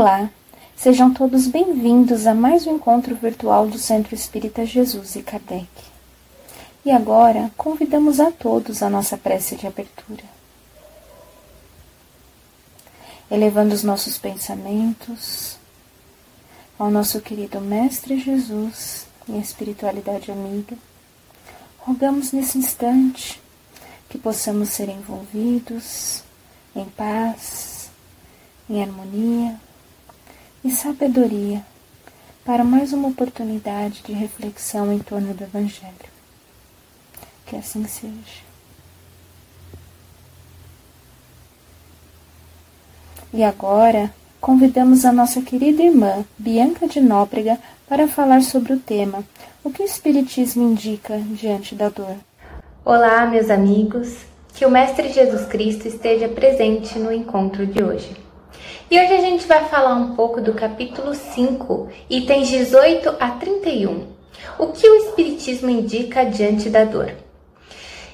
Olá, 0.00 0.30
sejam 0.76 1.12
todos 1.12 1.48
bem-vindos 1.48 2.24
a 2.24 2.32
mais 2.32 2.68
um 2.68 2.76
encontro 2.76 3.16
virtual 3.16 3.66
do 3.66 3.80
Centro 3.80 4.14
Espírita 4.14 4.64
Jesus 4.64 5.16
e 5.16 5.24
Kardec. 5.24 5.66
E 6.84 6.92
agora 6.92 7.50
convidamos 7.56 8.20
a 8.20 8.30
todos 8.30 8.80
a 8.80 8.88
nossa 8.88 9.18
prece 9.18 9.56
de 9.56 9.66
abertura. 9.66 10.22
Elevando 13.28 13.74
os 13.74 13.82
nossos 13.82 14.16
pensamentos 14.16 15.58
ao 16.78 16.92
nosso 16.92 17.20
querido 17.20 17.60
Mestre 17.60 18.20
Jesus 18.20 19.08
e 19.28 19.36
espiritualidade 19.36 20.30
amiga, 20.30 20.76
rogamos 21.80 22.30
nesse 22.30 22.56
instante 22.56 23.42
que 24.08 24.16
possamos 24.16 24.68
ser 24.68 24.90
envolvidos 24.90 26.22
em 26.76 26.84
paz, 26.84 27.90
em 28.70 28.80
harmonia 28.80 29.58
e 30.64 30.70
sabedoria 30.70 31.64
para 32.44 32.64
mais 32.64 32.92
uma 32.92 33.08
oportunidade 33.08 34.02
de 34.02 34.12
reflexão 34.12 34.92
em 34.92 34.98
torno 34.98 35.34
do 35.34 35.44
Evangelho. 35.44 35.92
Que 37.44 37.56
assim 37.56 37.86
seja. 37.86 38.48
E 43.32 43.44
agora, 43.44 44.12
convidamos 44.40 45.04
a 45.04 45.12
nossa 45.12 45.42
querida 45.42 45.82
irmã 45.82 46.24
Bianca 46.38 46.88
de 46.88 47.00
Nóbrega 47.00 47.58
para 47.86 48.08
falar 48.08 48.42
sobre 48.42 48.72
o 48.72 48.80
tema 48.80 49.22
O 49.62 49.70
que 49.70 49.82
o 49.82 49.84
Espiritismo 49.84 50.70
indica 50.70 51.18
diante 51.18 51.74
da 51.74 51.90
dor? 51.90 52.16
Olá, 52.84 53.26
meus 53.26 53.50
amigos, 53.50 54.24
que 54.54 54.64
o 54.64 54.70
Mestre 54.70 55.12
Jesus 55.12 55.46
Cristo 55.46 55.86
esteja 55.86 56.28
presente 56.28 56.98
no 56.98 57.12
encontro 57.12 57.66
de 57.66 57.84
hoje. 57.84 58.27
E 58.90 58.98
hoje 58.98 59.12
a 59.12 59.20
gente 59.20 59.46
vai 59.46 59.64
falar 59.66 59.94
um 59.94 60.14
pouco 60.14 60.40
do 60.40 60.54
capítulo 60.54 61.14
5, 61.14 61.88
itens 62.08 62.48
18 62.48 63.16
a 63.20 63.30
31. 63.30 64.06
O 64.58 64.68
que 64.68 64.88
o 64.88 64.94
Espiritismo 64.96 65.68
indica 65.68 66.24
diante 66.24 66.70
da 66.70 66.84
dor? 66.84 67.12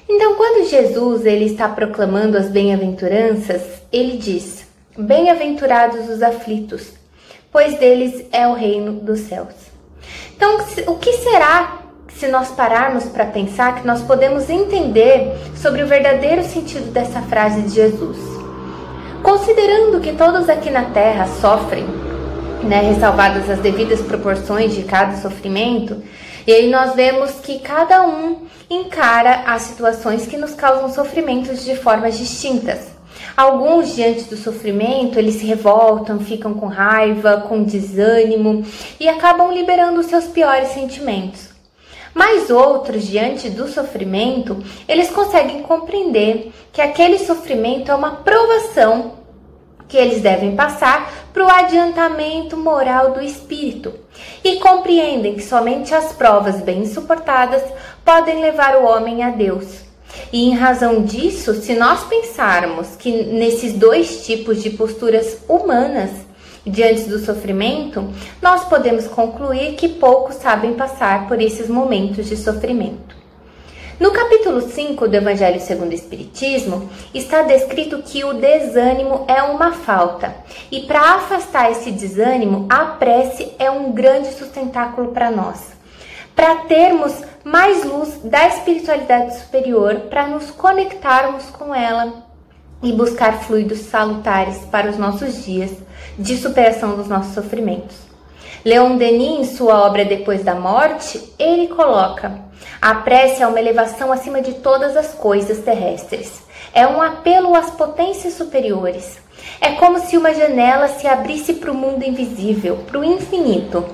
Então, 0.07 0.35
quando 0.35 0.69
Jesus 0.69 1.25
ele 1.25 1.45
está 1.45 1.67
proclamando 1.67 2.37
as 2.37 2.49
bem-aventuranças, 2.49 3.61
ele 3.91 4.17
diz: 4.17 4.67
Bem-aventurados 4.97 6.09
os 6.09 6.21
aflitos, 6.21 6.91
pois 7.51 7.77
deles 7.79 8.25
é 8.31 8.47
o 8.47 8.53
reino 8.53 8.93
dos 8.93 9.21
céus. 9.21 9.53
Então, 10.35 10.57
o 10.87 10.95
que 10.97 11.13
será 11.13 11.81
se 12.09 12.27
nós 12.27 12.49
pararmos 12.51 13.05
para 13.05 13.25
pensar 13.25 13.79
que 13.79 13.87
nós 13.87 14.01
podemos 14.01 14.49
entender 14.49 15.33
sobre 15.55 15.81
o 15.81 15.87
verdadeiro 15.87 16.43
sentido 16.43 16.91
dessa 16.91 17.21
frase 17.21 17.63
de 17.63 17.69
Jesus? 17.69 18.34
Considerando 19.25 19.99
que 20.01 20.13
todos 20.13 20.47
aqui 20.47 20.69
na 20.69 20.83
Terra 20.83 21.25
sofrem, 21.41 21.83
né, 22.61 22.81
ressalvadas 22.81 23.49
as 23.49 23.57
devidas 23.57 23.99
proporções 23.99 24.75
de 24.75 24.83
cada 24.83 25.17
sofrimento, 25.17 25.99
e 26.45 26.53
aí 26.53 26.69
nós 26.69 26.93
vemos 26.93 27.31
que 27.41 27.57
cada 27.57 28.05
um 28.05 28.45
encara 28.69 29.41
as 29.47 29.63
situações 29.63 30.27
que 30.27 30.37
nos 30.37 30.53
causam 30.53 30.93
sofrimentos 30.93 31.65
de 31.65 31.75
formas 31.75 32.19
distintas. 32.19 32.89
Alguns, 33.35 33.95
diante 33.95 34.25
do 34.25 34.37
sofrimento, 34.37 35.17
eles 35.17 35.37
se 35.37 35.45
revoltam, 35.47 36.19
ficam 36.19 36.53
com 36.53 36.67
raiva, 36.67 37.43
com 37.49 37.63
desânimo 37.63 38.63
e 38.99 39.09
acabam 39.09 39.51
liberando 39.51 40.01
os 40.01 40.05
seus 40.05 40.25
piores 40.25 40.67
sentimentos. 40.67 41.54
Mas 42.15 42.49
outros, 42.49 43.05
diante 43.05 43.49
do 43.49 43.67
sofrimento, 43.67 44.63
eles 44.87 45.09
conseguem 45.09 45.61
compreender 45.63 46.53
que 46.71 46.81
aquele 46.81 47.19
sofrimento 47.19 47.91
é 47.91 47.95
uma 47.95 48.11
provação 48.11 49.15
que 49.85 49.97
eles 49.97 50.21
devem 50.21 50.55
passar 50.55 51.11
para 51.33 51.45
o 51.45 51.49
adiantamento 51.49 52.55
moral 52.55 53.11
do 53.11 53.21
espírito 53.21 53.93
e 54.41 54.55
compreendem 54.61 55.35
que 55.35 55.43
somente 55.43 55.93
as 55.93 56.13
provas 56.13 56.61
bem 56.61 56.85
suportadas 56.85 57.61
podem 58.05 58.39
levar 58.39 58.77
o 58.77 58.85
homem 58.85 59.21
a 59.21 59.31
Deus. 59.31 59.83
E 60.31 60.47
em 60.47 60.55
razão 60.55 61.03
disso, 61.03 61.53
se 61.55 61.73
nós 61.73 62.05
pensarmos 62.05 62.95
que 62.95 63.11
nesses 63.11 63.73
dois 63.73 64.25
tipos 64.25 64.63
de 64.63 64.69
posturas 64.69 65.39
humanas 65.49 66.24
diante 66.65 67.03
do 67.03 67.19
sofrimento, 67.19 68.09
nós 68.41 68.65
podemos 68.65 69.07
concluir 69.07 69.75
que 69.75 69.87
poucos 69.87 70.35
sabem 70.35 70.73
passar 70.73 71.27
por 71.27 71.39
esses 71.39 71.69
momentos 71.69 72.27
de 72.27 72.35
sofrimento. 72.35 73.15
No 73.97 74.11
capítulo 74.11 74.59
5 74.59 75.07
do 75.07 75.15
Evangelho 75.15 75.61
segundo 75.61 75.91
o 75.91 75.95
Espiritismo, 75.95 76.89
está 77.13 77.43
descrito 77.43 78.01
que 78.01 78.25
o 78.25 78.33
desânimo 78.33 79.23
é 79.25 79.41
uma 79.41 79.71
falta, 79.71 80.35
e 80.69 80.81
para 80.81 81.15
afastar 81.15 81.71
esse 81.71 81.91
desânimo, 81.91 82.65
a 82.69 82.85
prece 82.85 83.53
é 83.57 83.71
um 83.71 83.93
grande 83.93 84.33
sustentáculo 84.33 85.13
para 85.13 85.31
nós. 85.31 85.73
Para 86.35 86.63
termos 86.63 87.13
mais 87.45 87.85
luz 87.85 88.19
da 88.21 88.47
espiritualidade 88.47 89.37
superior, 89.37 89.95
para 90.09 90.27
nos 90.27 90.51
conectarmos 90.51 91.45
com 91.51 91.73
ela 91.73 92.24
e 92.81 92.91
buscar 92.91 93.43
fluidos 93.43 93.79
salutares 93.79 94.57
para 94.71 94.89
os 94.89 94.97
nossos 94.97 95.43
dias 95.43 95.71
de 96.17 96.37
superação 96.37 96.95
dos 96.95 97.07
nossos 97.07 97.33
sofrimentos. 97.33 97.95
Leon 98.63 98.97
Denis, 98.97 99.39
em 99.39 99.55
sua 99.55 99.85
obra 99.85 100.03
Depois 100.03 100.43
da 100.43 100.55
Morte, 100.55 101.21
ele 101.37 101.67
coloca: 101.67 102.39
a 102.81 102.95
prece 102.95 103.41
é 103.41 103.47
uma 103.47 103.59
elevação 103.59 104.11
acima 104.11 104.41
de 104.41 104.53
todas 104.55 104.97
as 104.97 105.13
coisas 105.13 105.59
terrestres. 105.59 106.43
É 106.73 106.85
um 106.85 107.01
apelo 107.01 107.55
às 107.55 107.69
potências 107.71 108.33
superiores. 108.33 109.17
É 109.61 109.73
como 109.73 109.99
se 109.99 110.17
uma 110.17 110.33
janela 110.33 110.87
se 110.87 111.07
abrisse 111.07 111.53
para 111.53 111.71
o 111.71 111.75
mundo 111.75 112.03
invisível, 112.03 112.77
para 112.87 112.99
o 112.99 113.03
infinito, 113.03 113.85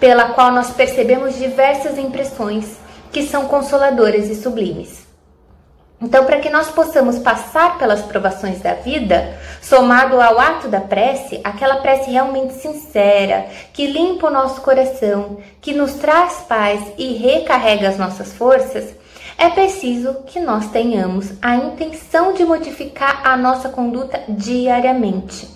pela 0.00 0.30
qual 0.30 0.52
nós 0.52 0.70
percebemos 0.70 1.38
diversas 1.38 1.98
impressões 1.98 2.76
que 3.12 3.26
são 3.26 3.46
consoladoras 3.46 4.28
e 4.28 4.34
sublimes. 4.34 5.07
Então, 6.00 6.24
para 6.24 6.38
que 6.38 6.48
nós 6.48 6.70
possamos 6.70 7.18
passar 7.18 7.76
pelas 7.76 8.02
provações 8.02 8.60
da 8.60 8.74
vida, 8.74 9.36
somado 9.60 10.20
ao 10.20 10.38
ato 10.38 10.68
da 10.68 10.80
prece, 10.80 11.40
aquela 11.42 11.76
prece 11.76 12.08
realmente 12.10 12.54
sincera, 12.54 13.46
que 13.72 13.86
limpa 13.86 14.28
o 14.28 14.30
nosso 14.30 14.60
coração, 14.60 15.38
que 15.60 15.74
nos 15.74 15.94
traz 15.94 16.44
paz 16.48 16.80
e 16.96 17.14
recarrega 17.14 17.88
as 17.88 17.98
nossas 17.98 18.32
forças, 18.32 18.94
é 19.36 19.50
preciso 19.50 20.22
que 20.26 20.38
nós 20.38 20.70
tenhamos 20.70 21.32
a 21.42 21.56
intenção 21.56 22.32
de 22.32 22.44
modificar 22.44 23.20
a 23.24 23.36
nossa 23.36 23.68
conduta 23.68 24.22
diariamente, 24.28 25.48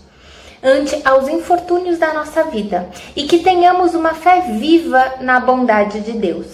ante 0.62 1.00
aos 1.04 1.28
infortúnios 1.28 1.98
da 1.98 2.12
nossa 2.14 2.44
vida, 2.44 2.88
e 3.14 3.24
que 3.24 3.40
tenhamos 3.40 3.94
uma 3.94 4.14
fé 4.14 4.40
viva 4.40 5.14
na 5.20 5.38
bondade 5.38 6.00
de 6.00 6.12
Deus. 6.12 6.46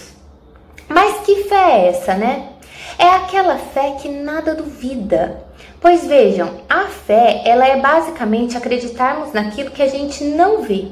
Mas 0.87 1.21
que 1.25 1.45
fé 1.45 1.73
é 1.73 1.89
essa, 1.89 2.15
né? 2.15 2.58
É 2.97 3.09
aquela 3.11 3.57
fé 3.57 3.97
que 4.01 4.09
nada 4.09 4.55
duvida. 4.55 5.43
Pois 5.81 6.07
vejam, 6.07 6.61
a 6.69 6.85
fé, 6.87 7.43
ela 7.45 7.67
é 7.67 7.77
basicamente 7.77 8.57
acreditarmos 8.57 9.33
naquilo 9.33 9.71
que 9.71 9.83
a 9.83 9.89
gente 9.89 10.25
não 10.25 10.63
vê. 10.63 10.89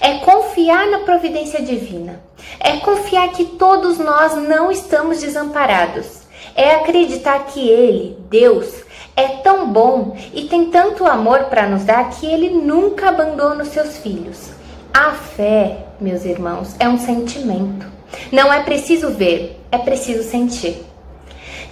É 0.00 0.18
confiar 0.18 0.86
na 0.88 1.00
providência 1.00 1.62
divina. 1.62 2.20
É 2.58 2.78
confiar 2.78 3.28
que 3.30 3.44
todos 3.44 3.98
nós 3.98 4.34
não 4.36 4.70
estamos 4.70 5.20
desamparados. 5.20 6.20
É 6.54 6.74
acreditar 6.74 7.46
que 7.46 7.66
ele, 7.68 8.16
Deus, 8.28 8.84
é 9.16 9.28
tão 9.28 9.70
bom 9.70 10.16
e 10.34 10.44
tem 10.44 10.70
tanto 10.70 11.06
amor 11.06 11.44
para 11.44 11.68
nos 11.68 11.84
dar 11.84 12.10
que 12.10 12.26
ele 12.26 12.50
nunca 12.50 13.08
abandona 13.08 13.62
os 13.62 13.68
seus 13.68 13.98
filhos. 13.98 14.50
A 14.92 15.12
fé, 15.12 15.86
meus 16.00 16.24
irmãos, 16.24 16.74
é 16.78 16.88
um 16.88 16.98
sentimento. 16.98 17.86
Não 18.32 18.52
é 18.52 18.62
preciso 18.62 19.10
ver, 19.10 19.60
é 19.70 19.78
preciso 19.78 20.28
sentir. 20.28 20.89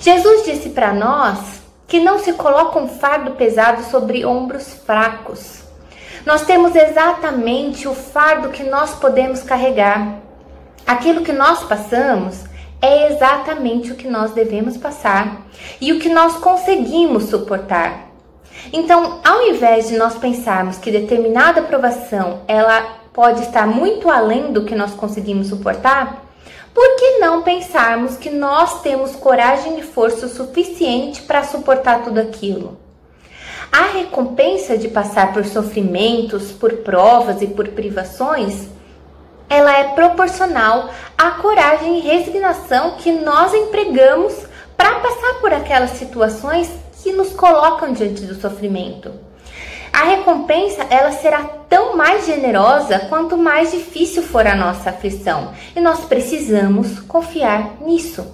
Jesus 0.00 0.44
disse 0.44 0.70
para 0.70 0.92
nós 0.92 1.60
que 1.86 1.98
não 1.98 2.19
se 2.19 2.34
coloca 2.34 2.78
um 2.78 2.87
fardo 2.87 3.32
pesado 3.32 3.82
sobre 3.84 4.25
ombros 4.25 4.75
fracos. 4.75 5.62
Nós 6.25 6.43
temos 6.43 6.76
exatamente 6.76 7.88
o 7.88 7.94
fardo 7.94 8.50
que 8.50 8.62
nós 8.62 8.94
podemos 8.94 9.43
carregar. 9.43 10.17
Aquilo 10.87 11.22
que 11.22 11.32
nós 11.32 11.64
passamos 11.64 12.44
é 12.81 13.12
exatamente 13.12 13.90
o 13.90 13.96
que 13.96 14.06
nós 14.06 14.32
devemos 14.32 14.76
passar 14.76 15.43
e 15.81 15.93
o 15.93 15.99
que 15.99 16.08
nós 16.08 16.37
conseguimos 16.37 17.25
suportar. 17.25 18.08
Então, 18.72 19.20
ao 19.25 19.43
invés 19.49 19.88
de 19.88 19.96
nós 19.96 20.17
pensarmos 20.17 20.78
que 20.78 20.90
determinada 20.90 21.61
aprovação 21.61 22.43
ela 22.46 22.99
pode 23.12 23.43
estar 23.43 23.67
muito 23.67 24.11
além 24.11 24.52
do 24.52 24.64
que 24.64 24.76
nós 24.76 24.93
conseguimos 24.93 25.49
suportar, 25.49 26.27
por 26.78 26.94
que 26.94 27.19
não 27.19 27.42
pensarmos 27.42 28.16
que 28.16 28.30
nós 28.30 28.82
temos 28.82 29.16
coragem 29.16 29.80
e 29.80 29.82
força 29.82 30.28
suficiente 30.28 31.22
para 31.22 31.42
suportar 31.42 32.04
tudo 32.04 32.20
aquilo? 32.20 32.78
A 33.72 33.98
recompensa 33.98 34.78
de 34.78 34.86
passar 34.86 35.32
por 35.32 35.44
sofrimentos, 35.44 36.52
por 36.52 36.72
provas 36.75 37.42
e 37.42 37.48
por 37.48 37.66
privações, 37.70 38.69
ela 39.50 39.76
é 39.76 39.88
proporcional 39.88 40.88
à 41.19 41.32
coragem 41.32 41.98
e 41.98 42.00
resignação 42.00 42.92
que 42.92 43.10
nós 43.10 43.52
empregamos 43.52 44.34
para 44.76 45.00
passar 45.00 45.40
por 45.40 45.52
aquelas 45.52 45.90
situações 45.90 46.70
que 47.02 47.10
nos 47.10 47.31
colocam 47.31 47.92
diante 47.92 48.22
do 48.22 48.36
sofrimento. 48.40 49.10
A 49.98 50.04
recompensa 50.04 50.86
ela 50.90 51.10
será 51.10 51.42
tão 51.68 51.96
mais 51.96 52.24
generosa 52.24 53.00
quanto 53.08 53.36
mais 53.36 53.72
difícil 53.72 54.22
for 54.22 54.46
a 54.46 54.54
nossa 54.54 54.90
aflição, 54.90 55.52
e 55.74 55.80
nós 55.80 56.04
precisamos 56.04 57.00
confiar 57.00 57.78
nisso. 57.80 58.24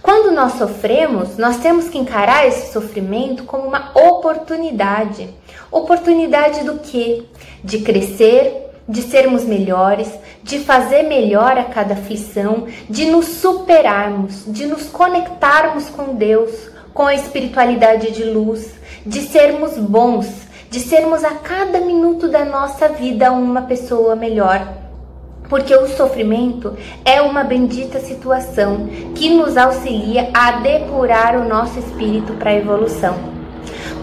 Quando 0.00 0.32
nós 0.32 0.54
sofremos, 0.54 1.36
nós 1.36 1.58
temos 1.58 1.90
que 1.90 1.98
encarar 1.98 2.46
esse 2.46 2.72
sofrimento 2.72 3.44
como 3.44 3.68
uma 3.68 3.90
oportunidade. 3.94 5.28
Oportunidade 5.70 6.64
do 6.64 6.78
quê? 6.78 7.22
De 7.62 7.80
crescer, 7.80 8.70
de 8.88 9.02
sermos 9.02 9.44
melhores, 9.44 10.10
de 10.42 10.58
fazer 10.58 11.02
melhor 11.02 11.58
a 11.58 11.64
cada 11.64 11.92
aflição, 11.92 12.66
de 12.88 13.04
nos 13.04 13.26
superarmos, 13.26 14.44
de 14.46 14.64
nos 14.64 14.84
conectarmos 14.84 15.90
com 15.90 16.14
Deus, 16.14 16.70
com 16.94 17.02
a 17.02 17.14
espiritualidade 17.14 18.10
de 18.10 18.24
luz, 18.24 18.72
de 19.04 19.20
sermos 19.20 19.76
bons, 19.76 20.47
de 20.70 20.80
sermos 20.80 21.24
a 21.24 21.30
cada 21.30 21.80
minuto 21.80 22.28
da 22.28 22.44
nossa 22.44 22.88
vida 22.88 23.32
uma 23.32 23.62
pessoa 23.62 24.14
melhor. 24.14 24.66
Porque 25.48 25.74
o 25.74 25.88
sofrimento 25.88 26.76
é 27.04 27.22
uma 27.22 27.42
bendita 27.42 27.98
situação 28.00 28.86
que 29.14 29.30
nos 29.30 29.56
auxilia 29.56 30.30
a 30.34 30.52
depurar 30.52 31.36
o 31.40 31.48
nosso 31.48 31.78
espírito 31.78 32.34
para 32.34 32.50
a 32.50 32.56
evolução. 32.56 33.16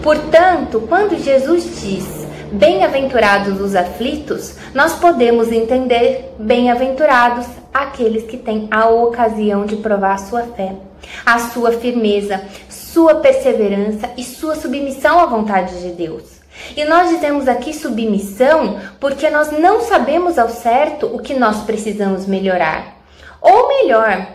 Portanto, 0.02 0.82
quando 0.88 1.16
Jesus 1.16 1.80
diz 1.80 2.26
Bem-aventurados 2.52 3.60
os 3.60 3.74
aflitos, 3.74 4.54
nós 4.72 4.92
podemos 4.94 5.50
entender 5.50 6.32
bem-aventurados 6.38 7.44
aqueles 7.74 8.22
que 8.22 8.36
têm 8.36 8.68
a 8.70 8.88
ocasião 8.88 9.66
de 9.66 9.76
provar 9.76 10.16
sua 10.18 10.42
fé, 10.42 10.76
a 11.24 11.40
sua 11.40 11.72
firmeza, 11.72 12.40
sua 12.68 13.16
perseverança 13.16 14.10
e 14.16 14.22
sua 14.22 14.54
submissão 14.54 15.18
à 15.18 15.26
vontade 15.26 15.80
de 15.82 15.90
Deus. 15.90 16.35
E 16.76 16.84
nós 16.84 17.08
dizemos 17.10 17.48
aqui 17.48 17.72
submissão 17.72 18.80
porque 18.98 19.30
nós 19.30 19.50
não 19.50 19.80
sabemos 19.82 20.38
ao 20.38 20.48
certo 20.48 21.06
o 21.06 21.18
que 21.18 21.34
nós 21.34 21.62
precisamos 21.62 22.26
melhorar. 22.26 22.96
Ou 23.40 23.68
melhor, 23.68 24.26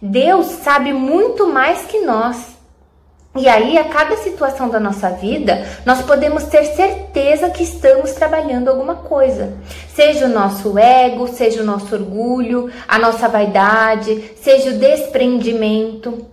Deus 0.00 0.46
sabe 0.46 0.92
muito 0.92 1.46
mais 1.46 1.82
que 1.82 2.00
nós. 2.00 2.58
E 3.36 3.48
aí, 3.48 3.78
a 3.78 3.84
cada 3.84 4.16
situação 4.16 4.68
da 4.68 4.80
nossa 4.80 5.08
vida, 5.10 5.64
nós 5.86 6.02
podemos 6.02 6.44
ter 6.44 6.64
certeza 6.64 7.48
que 7.48 7.62
estamos 7.62 8.10
trabalhando 8.12 8.68
alguma 8.68 8.96
coisa. 8.96 9.52
Seja 9.94 10.26
o 10.26 10.28
nosso 10.28 10.76
ego, 10.76 11.28
seja 11.28 11.62
o 11.62 11.64
nosso 11.64 11.94
orgulho, 11.94 12.72
a 12.88 12.98
nossa 12.98 13.28
vaidade, 13.28 14.32
seja 14.42 14.70
o 14.70 14.78
desprendimento. 14.78 16.26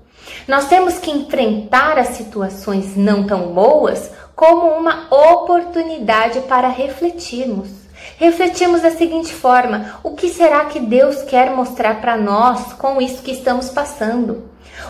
Nós 0.48 0.68
temos 0.68 0.98
que 0.98 1.12
enfrentar 1.12 2.00
as 2.00 2.10
situações 2.10 2.96
não 2.96 3.28
tão 3.28 3.54
boas 3.54 4.10
como 4.38 4.68
uma 4.68 5.08
oportunidade 5.10 6.42
para 6.42 6.68
refletirmos. 6.68 7.70
Refletimos 8.18 8.82
da 8.82 8.92
seguinte 8.92 9.34
forma: 9.34 10.00
o 10.04 10.12
que 10.12 10.30
será 10.30 10.66
que 10.66 10.80
Deus 10.80 11.24
quer 11.24 11.50
mostrar 11.50 12.00
para 12.00 12.16
nós 12.16 12.72
com 12.74 13.02
isso 13.02 13.24
que 13.24 13.32
estamos 13.32 13.70
passando? 13.70 14.44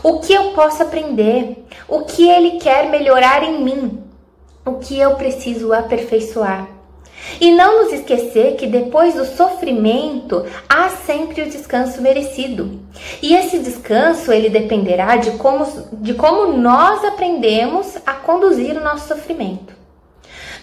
O 0.04 0.20
que 0.20 0.34
eu 0.34 0.52
posso 0.52 0.84
aprender? 0.84 1.66
O 1.88 2.02
que 2.02 2.30
Ele 2.30 2.60
quer 2.60 2.90
melhorar 2.90 3.42
em 3.42 3.64
mim? 3.64 4.04
O 4.66 4.74
que 4.74 5.00
eu 5.00 5.16
preciso 5.16 5.72
aperfeiçoar? 5.72 6.68
E 7.40 7.52
não 7.52 7.84
nos 7.84 7.94
esquecer 7.94 8.56
que 8.56 8.68
depois 8.68 9.16
do 9.16 9.26
sofrimento 9.26 10.46
há 10.68 10.90
sempre 10.90 11.42
o 11.42 11.50
descanso 11.50 12.02
merecido. 12.02 12.80
E 13.22 13.36
esse 13.36 13.60
descanso 13.60 14.32
ele 14.32 14.50
dependerá 14.50 15.18
de 15.18 15.32
como, 15.32 15.66
de 15.94 16.14
como 16.14 16.58
nós 16.58 17.04
aprendemos 17.04 17.98
a 18.06 18.14
conduzir 18.14 18.76
o 18.78 18.84
nosso 18.84 19.08
sofrimento. 19.08 19.76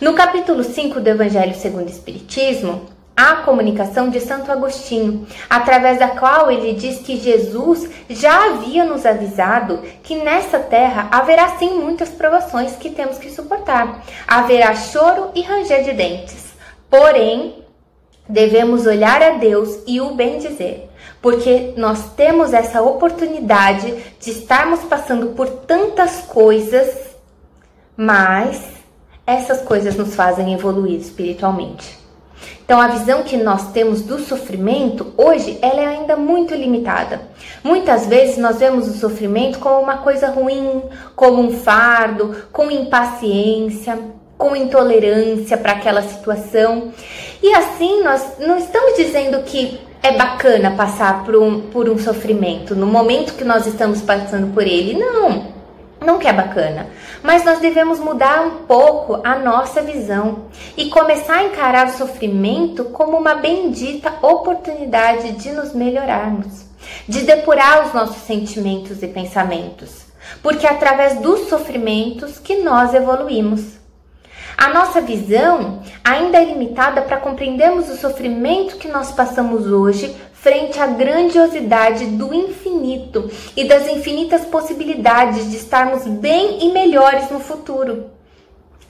No 0.01 0.15
capítulo 0.15 0.65
5 0.65 1.01
do 1.01 1.09
Evangelho 1.09 1.55
segundo 1.55 1.87
o 1.87 1.91
Espiritismo, 1.91 2.95
a 3.17 3.37
comunicação 3.37 4.11
de 4.11 4.21
Santo 4.21 4.51
Agostinho, 4.51 5.27
através 5.49 5.99
da 5.99 6.09
qual 6.09 6.51
ele 6.51 6.75
diz 6.75 6.99
que 6.99 7.17
Jesus 7.17 7.89
já 8.11 8.47
havia 8.47 8.85
nos 8.85 9.07
avisado 9.07 9.83
que 10.03 10.17
nessa 10.17 10.59
terra 10.59 11.09
haverá 11.11 11.57
sim 11.57 11.79
muitas 11.79 12.09
provações 12.09 12.75
que 12.77 12.91
temos 12.91 13.19
que 13.19 13.31
suportar. 13.31 14.03
Haverá 14.27 14.75
choro 14.75 15.31
e 15.35 15.43
ranger 15.43 15.85
de 15.85 15.93
dentes. 15.93 16.44
Porém, 16.97 17.57
devemos 18.29 18.87
olhar 18.87 19.21
a 19.21 19.31
Deus 19.31 19.81
e 19.85 20.01
o 20.01 20.15
bendizer, 20.15 20.89
porque 21.21 21.75
nós 21.77 22.15
temos 22.15 22.53
essa 22.53 22.81
oportunidade 22.83 23.93
de 24.21 24.31
estarmos 24.31 24.79
passando 24.85 25.35
por 25.35 25.49
tantas 25.49 26.21
coisas, 26.21 27.17
mas 27.97 28.63
essas 29.27 29.61
coisas 29.63 29.97
nos 29.97 30.15
fazem 30.15 30.55
evoluir 30.55 31.01
espiritualmente. 31.01 31.99
Então 32.65 32.81
a 32.81 32.87
visão 32.87 33.25
que 33.25 33.39
nós 33.39 33.73
temos 33.73 34.03
do 34.03 34.21
sofrimento 34.21 35.13
hoje, 35.17 35.59
ela 35.61 35.81
é 35.81 35.87
ainda 35.87 36.15
muito 36.15 36.55
limitada. 36.55 37.23
Muitas 37.65 38.07
vezes 38.07 38.39
nós 38.39 38.61
vemos 38.61 38.87
o 38.87 38.97
sofrimento 38.97 39.59
como 39.59 39.81
uma 39.81 39.97
coisa 39.97 40.29
ruim, 40.29 40.81
como 41.17 41.43
um 41.43 41.59
fardo, 41.59 42.47
com 42.53 42.71
impaciência, 42.71 43.99
com 44.45 44.55
intolerância 44.55 45.57
para 45.57 45.73
aquela 45.73 46.03
situação. 46.03 46.93
E 47.43 47.55
assim 47.55 48.03
nós 48.03 48.23
não 48.39 48.59
estamos 48.59 48.95
dizendo 48.95 49.43
que 49.43 49.81
é 50.03 50.13
bacana 50.13 50.73
passar 50.73 51.25
por 51.25 51.35
um, 51.35 51.63
por 51.63 51.89
um 51.89 51.99
sofrimento 51.99 52.77
no 52.77 52.87
momento 52.87 53.37
que 53.37 53.45
nós 53.45 53.67
estamos 53.67 54.03
passando 54.03 54.53
por 54.53 54.63
ele. 54.63 54.99
Não 54.99 55.55
não 56.05 56.19
que 56.19 56.29
é 56.29 56.33
bacana, 56.35 56.89
mas 57.23 57.47
nós 57.47 57.61
devemos 57.61 57.99
mudar 57.99 58.43
um 58.43 58.67
pouco 58.67 59.21
a 59.25 59.37
nossa 59.39 59.81
visão 59.81 60.49
e 60.77 60.91
começar 60.91 61.37
a 61.37 61.45
encarar 61.45 61.87
o 61.87 61.97
sofrimento 61.97 62.85
como 62.85 63.17
uma 63.17 63.37
bendita 63.37 64.13
oportunidade 64.21 65.33
de 65.33 65.51
nos 65.53 65.73
melhorarmos, 65.73 66.67
de 67.09 67.23
depurar 67.23 67.87
os 67.87 67.95
nossos 67.95 68.23
sentimentos 68.25 69.03
e 69.03 69.09
pensamentos, 69.09 70.03
porque 70.43 70.67
é 70.67 70.71
através 70.71 71.19
dos 71.21 71.49
sofrimentos 71.49 72.39
que 72.39 72.59
nós 72.59 72.93
evoluímos. 72.93 73.83
A 74.57 74.69
nossa 74.73 75.01
visão 75.01 75.83
ainda 76.03 76.39
é 76.39 76.45
limitada 76.45 77.03
para 77.03 77.17
compreendermos 77.17 77.89
o 77.89 77.97
sofrimento 77.97 78.77
que 78.77 78.89
nós 78.89 79.11
passamos 79.11 79.67
hoje 79.67 80.15
frente 80.33 80.79
à 80.79 80.87
grandiosidade 80.87 82.07
do 82.07 82.35
infinito 82.35 83.31
e 83.57 83.65
das 83.65 83.89
infinitas 83.89 84.45
possibilidades 84.45 85.51
de 85.51 85.57
estarmos 85.57 86.07
bem 86.07 86.67
e 86.67 86.73
melhores 86.73 87.31
no 87.31 87.41
futuro. 87.41 88.11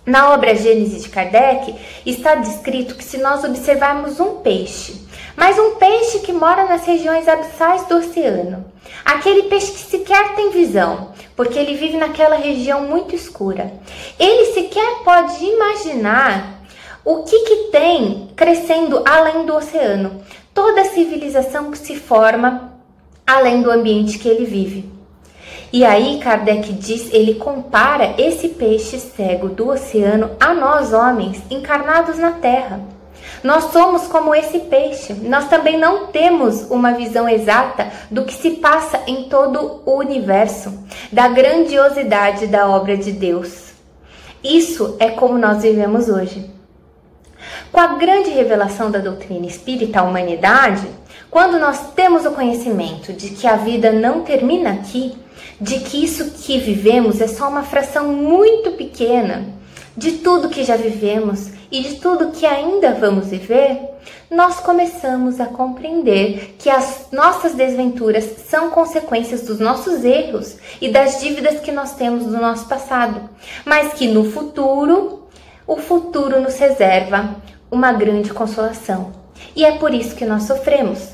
Na 0.04 0.34
obra 0.34 0.54
Gênesis 0.54 1.04
de 1.04 1.08
Kardec 1.08 1.74
está 2.04 2.34
descrito 2.34 2.94
que 2.94 3.04
se 3.04 3.18
nós 3.18 3.42
observarmos 3.42 4.20
um 4.20 4.40
peixe, 4.40 5.03
mas 5.36 5.58
um 5.58 5.76
peixe 5.76 6.20
que 6.20 6.32
mora 6.32 6.64
nas 6.64 6.84
regiões 6.84 7.28
abissais 7.28 7.86
do 7.86 7.96
oceano, 7.96 8.64
aquele 9.04 9.44
peixe 9.44 9.72
que 9.72 9.78
sequer 9.78 10.34
tem 10.34 10.50
visão, 10.50 11.12
porque 11.36 11.58
ele 11.58 11.74
vive 11.74 11.96
naquela 11.96 12.36
região 12.36 12.82
muito 12.82 13.14
escura, 13.14 13.72
ele 14.18 14.52
sequer 14.52 15.02
pode 15.04 15.44
imaginar 15.44 16.62
o 17.04 17.22
que, 17.22 17.38
que 17.40 17.56
tem 17.70 18.30
crescendo 18.34 19.02
além 19.04 19.44
do 19.44 19.54
oceano, 19.54 20.22
toda 20.54 20.80
a 20.80 20.86
civilização 20.86 21.70
que 21.70 21.78
se 21.78 21.96
forma 21.96 22.72
além 23.26 23.62
do 23.62 23.70
ambiente 23.70 24.18
que 24.18 24.28
ele 24.28 24.44
vive. 24.44 24.94
E 25.72 25.84
aí 25.84 26.20
Kardec 26.22 26.72
diz, 26.72 27.12
ele 27.12 27.34
compara 27.34 28.14
esse 28.16 28.50
peixe 28.50 28.98
cego 28.98 29.48
do 29.48 29.68
oceano 29.70 30.30
a 30.38 30.54
nós 30.54 30.92
homens 30.92 31.42
encarnados 31.50 32.16
na 32.16 32.30
Terra. 32.30 32.93
Nós 33.44 33.64
somos 33.72 34.06
como 34.06 34.34
esse 34.34 34.58
peixe. 34.58 35.12
Nós 35.12 35.48
também 35.48 35.78
não 35.78 36.06
temos 36.06 36.62
uma 36.70 36.92
visão 36.92 37.28
exata 37.28 37.92
do 38.10 38.24
que 38.24 38.32
se 38.32 38.52
passa 38.52 39.02
em 39.06 39.24
todo 39.24 39.82
o 39.84 39.98
universo, 39.98 40.72
da 41.12 41.28
grandiosidade 41.28 42.46
da 42.46 42.66
obra 42.66 42.96
de 42.96 43.12
Deus. 43.12 43.74
Isso 44.42 44.96
é 44.98 45.10
como 45.10 45.36
nós 45.36 45.62
vivemos 45.62 46.08
hoje. 46.08 46.50
Com 47.70 47.80
a 47.80 47.88
grande 47.98 48.30
revelação 48.30 48.90
da 48.90 48.98
doutrina 48.98 49.44
espírita 49.44 50.00
à 50.00 50.04
humanidade, 50.04 50.86
quando 51.30 51.58
nós 51.58 51.92
temos 51.94 52.24
o 52.24 52.30
conhecimento 52.30 53.12
de 53.12 53.28
que 53.28 53.46
a 53.46 53.56
vida 53.56 53.92
não 53.92 54.22
termina 54.22 54.70
aqui, 54.70 55.14
de 55.60 55.80
que 55.80 56.02
isso 56.02 56.30
que 56.30 56.58
vivemos 56.58 57.20
é 57.20 57.26
só 57.26 57.50
uma 57.50 57.62
fração 57.62 58.08
muito 58.08 58.70
pequena 58.72 59.52
de 59.94 60.12
tudo 60.12 60.48
que 60.48 60.64
já 60.64 60.76
vivemos 60.76 61.50
e 61.74 61.80
de 61.80 61.96
tudo 61.96 62.30
que 62.30 62.46
ainda 62.46 62.94
vamos 62.94 63.26
viver, 63.26 63.80
nós 64.30 64.60
começamos 64.60 65.40
a 65.40 65.46
compreender 65.46 66.54
que 66.56 66.70
as 66.70 67.08
nossas 67.10 67.52
desventuras 67.52 68.24
são 68.48 68.70
consequências 68.70 69.42
dos 69.42 69.58
nossos 69.58 70.04
erros 70.04 70.56
e 70.80 70.88
das 70.88 71.20
dívidas 71.20 71.58
que 71.58 71.72
nós 71.72 71.96
temos 71.96 72.26
do 72.26 72.40
nosso 72.40 72.68
passado, 72.68 73.28
mas 73.64 73.92
que 73.94 74.06
no 74.06 74.30
futuro, 74.30 75.26
o 75.66 75.76
futuro 75.76 76.40
nos 76.40 76.56
reserva 76.60 77.34
uma 77.68 77.92
grande 77.92 78.32
consolação. 78.32 79.10
E 79.56 79.64
é 79.64 79.72
por 79.72 79.92
isso 79.92 80.14
que 80.14 80.24
nós 80.24 80.44
sofremos. 80.44 81.08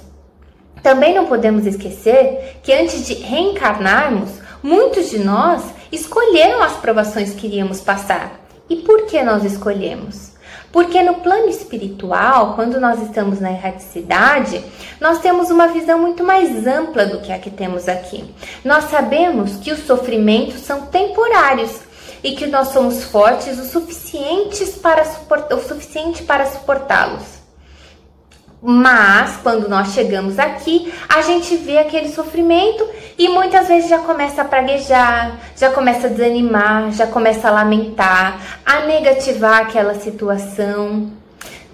Também 0.82 1.14
não 1.14 1.24
podemos 1.24 1.64
esquecer 1.64 2.58
que 2.62 2.70
antes 2.70 3.06
de 3.06 3.14
reencarnarmos, 3.14 4.28
muitos 4.62 5.08
de 5.08 5.20
nós 5.20 5.64
escolheram 5.90 6.62
as 6.62 6.74
provações 6.74 7.32
que 7.32 7.46
iríamos 7.46 7.80
passar. 7.80 8.38
E 8.68 8.76
por 8.76 9.06
que 9.06 9.22
nós 9.22 9.42
escolhemos. 9.42 10.29
Porque 10.72 11.02
no 11.02 11.14
plano 11.14 11.48
espiritual, 11.48 12.54
quando 12.54 12.78
nós 12.78 13.02
estamos 13.02 13.40
na 13.40 13.50
erraticidade, 13.50 14.64
nós 15.00 15.18
temos 15.18 15.50
uma 15.50 15.66
visão 15.68 15.98
muito 15.98 16.22
mais 16.22 16.66
ampla 16.66 17.06
do 17.06 17.20
que 17.20 17.32
a 17.32 17.38
que 17.38 17.50
temos 17.50 17.88
aqui. 17.88 18.24
Nós 18.64 18.84
sabemos 18.84 19.56
que 19.56 19.72
os 19.72 19.84
sofrimentos 19.84 20.60
são 20.60 20.82
temporários 20.82 21.80
e 22.22 22.32
que 22.32 22.46
nós 22.46 22.68
somos 22.68 23.02
fortes 23.04 23.58
o, 23.58 23.64
suficientes 23.64 24.76
para 24.76 25.04
suportar, 25.04 25.56
o 25.56 25.62
suficiente 25.62 26.22
para 26.22 26.46
suportá-los. 26.46 27.40
Mas 28.62 29.38
quando 29.42 29.68
nós 29.68 29.88
chegamos 29.92 30.38
aqui, 30.38 30.92
a 31.08 31.22
gente 31.22 31.56
vê 31.56 31.78
aquele 31.78 32.12
sofrimento 32.12 32.86
e 33.20 33.28
muitas 33.28 33.68
vezes 33.68 33.90
já 33.90 33.98
começa 33.98 34.40
a 34.40 34.46
praguejar, 34.46 35.38
já 35.54 35.70
começa 35.70 36.06
a 36.06 36.10
desanimar, 36.10 36.90
já 36.90 37.06
começa 37.06 37.48
a 37.48 37.50
lamentar, 37.50 38.40
a 38.64 38.86
negativar 38.86 39.60
aquela 39.60 39.92
situação. 39.92 41.10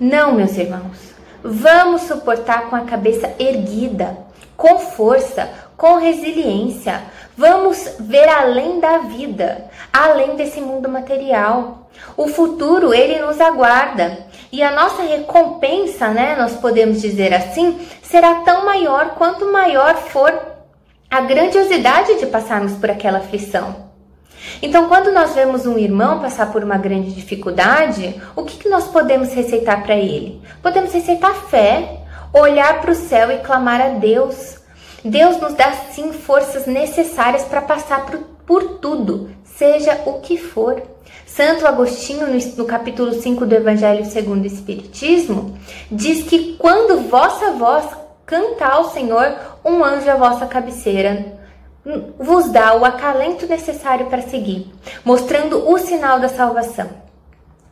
Não, 0.01 0.33
meus 0.33 0.59
irmãos, 0.59 1.15
vamos 1.45 2.03
suportar 2.03 2.63
com 2.63 2.75
a 2.75 2.81
cabeça 2.81 3.33
erguida, 3.39 4.19
com 4.57 4.81
força, 4.81 5.49
com 5.77 6.01
resiliência. 6.01 7.01
Vamos 7.37 7.95
ver 8.01 8.29
além 8.29 8.81
da 8.81 8.99
vida, 8.99 9.67
além 9.93 10.35
desse 10.35 10.61
mundo 10.61 10.89
material. 10.89 11.89
O 12.17 12.27
futuro 12.27 12.93
ele 12.93 13.21
nos 13.21 13.41
aguarda 13.41 14.19
e 14.51 14.65
a 14.65 14.73
nossa 14.73 15.05
recompensa, 15.05 16.09
né, 16.09 16.35
nós 16.37 16.57
podemos 16.57 17.01
dizer 17.01 17.33
assim, 17.33 17.79
será 18.03 18.35
tão 18.41 18.65
maior 18.65 19.11
quanto 19.11 19.53
maior 19.53 19.95
for 19.95 20.56
a 21.11 21.21
grandiosidade 21.21 22.19
de 22.19 22.27
passarmos 22.27 22.73
por 22.73 22.91
aquela 22.91 23.19
aflição. 23.19 23.87
Então, 24.63 24.89
quando 24.89 25.13
nós 25.13 25.35
vemos 25.35 25.67
um 25.67 25.79
irmão 25.79 26.21
passar 26.21 26.53
por 26.53 26.63
uma 26.63 26.79
grande 26.79 27.13
dificuldade, 27.13 28.21
o 28.35 28.45
que, 28.45 28.59
que 28.59 28.69
nós 28.69 28.89
podemos 28.89 29.33
receitar 29.33 29.83
para 29.83 29.97
ele? 29.97 30.41
Podemos 30.63 30.93
receitar 30.93 31.35
fé, 31.35 32.01
olhar 32.33 32.81
para 32.81 32.93
o 32.93 32.95
céu 32.95 33.31
e 33.31 33.39
clamar 33.39 33.81
a 33.81 33.89
Deus. 33.91 34.59
Deus 35.05 35.41
nos 35.41 35.55
dá 35.55 35.73
sim 35.93 36.13
forças 36.13 36.67
necessárias 36.67 37.45
para 37.45 37.63
passar 37.63 38.07
por, 38.07 38.19
por 38.47 38.79
tudo, 38.79 39.31
seja 39.45 40.03
o 40.07 40.21
que 40.21 40.37
for. 40.37 40.83
Santo 41.27 41.67
Agostinho, 41.67 42.27
no, 42.27 42.39
no, 42.57 42.65
capítulo 42.65 43.13
5 43.13 43.45
do 43.45 43.55
Evangelho 43.55 44.05
segundo 44.07 44.45
o 44.45 44.47
Espiritismo, 44.47 45.57
diz 45.91 46.27
que 46.27 46.55
quando 46.57 47.09
vossa 47.09 47.51
voz 47.51 47.85
canta 48.27 48.67
ao 48.67 48.91
Senhor, 48.91 49.35
um 49.65 49.83
anjo 49.83 50.11
à 50.11 50.17
vossa 50.17 50.47
cabeceira 50.47 51.37
vos 52.19 52.51
dá 52.51 52.75
o 52.75 52.85
acalento 52.85 53.47
necessário 53.47 54.07
para 54.07 54.23
seguir, 54.23 54.73
mostrando 55.05 55.71
o 55.71 55.79
sinal 55.79 56.19
da 56.19 56.29
salvação. 56.29 56.89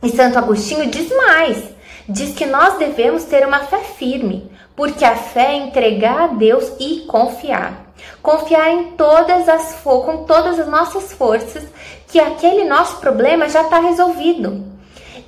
E 0.01 0.09
Santo 0.09 0.37
Agostinho 0.37 0.89
diz 0.89 1.09
mais: 1.15 1.61
diz 2.07 2.33
que 2.33 2.45
nós 2.45 2.77
devemos 2.77 3.25
ter 3.25 3.45
uma 3.45 3.59
fé 3.59 3.79
firme, 3.79 4.49
porque 4.75 5.03
a 5.03 5.15
fé 5.15 5.53
é 5.53 5.57
entregar 5.57 6.21
a 6.21 6.27
Deus 6.27 6.71
e 6.79 7.01
confiar. 7.07 7.83
Confiar 8.21 8.71
em 8.71 8.91
todas 8.91 9.49
as 9.49 9.81
com 9.81 10.25
todas 10.25 10.59
as 10.59 10.67
nossas 10.67 11.13
forças 11.13 11.63
que 12.07 12.19
aquele 12.19 12.65
nosso 12.65 12.97
problema 12.97 13.49
já 13.49 13.63
está 13.63 13.79
resolvido. 13.79 14.74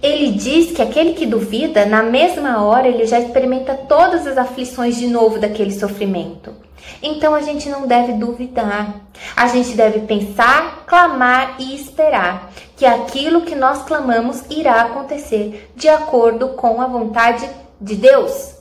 Ele 0.02 0.32
diz 0.32 0.72
que 0.72 0.82
aquele 0.82 1.14
que 1.14 1.26
duvida, 1.26 1.86
na 1.86 2.04
mesma 2.04 2.64
hora, 2.64 2.88
ele 2.88 3.06
já 3.06 3.20
experimenta 3.20 3.74
todas 3.74 4.28
as 4.28 4.38
aflições 4.38 4.98
de 4.98 5.08
novo 5.08 5.40
daquele 5.40 5.72
sofrimento. 5.72 6.54
Então 7.02 7.34
a 7.34 7.42
gente 7.42 7.70
não 7.70 7.88
deve 7.88 8.14
duvidar. 8.14 9.02
A 9.36 9.48
gente 9.48 9.76
deve 9.76 10.02
pensar, 10.02 10.84
clamar 10.86 11.56
e 11.60 11.76
esperar 11.76 12.52
que 12.76 12.86
aquilo 12.86 13.42
que 13.42 13.56
nós 13.56 13.84
clamamos 13.84 14.44
irá 14.50 14.82
acontecer 14.82 15.72
de 15.76 15.90
acordo 15.90 16.50
com 16.50 16.82
a 16.82 16.88
vontade 16.88 17.48
de 17.82 17.96
Deus. 17.96 18.56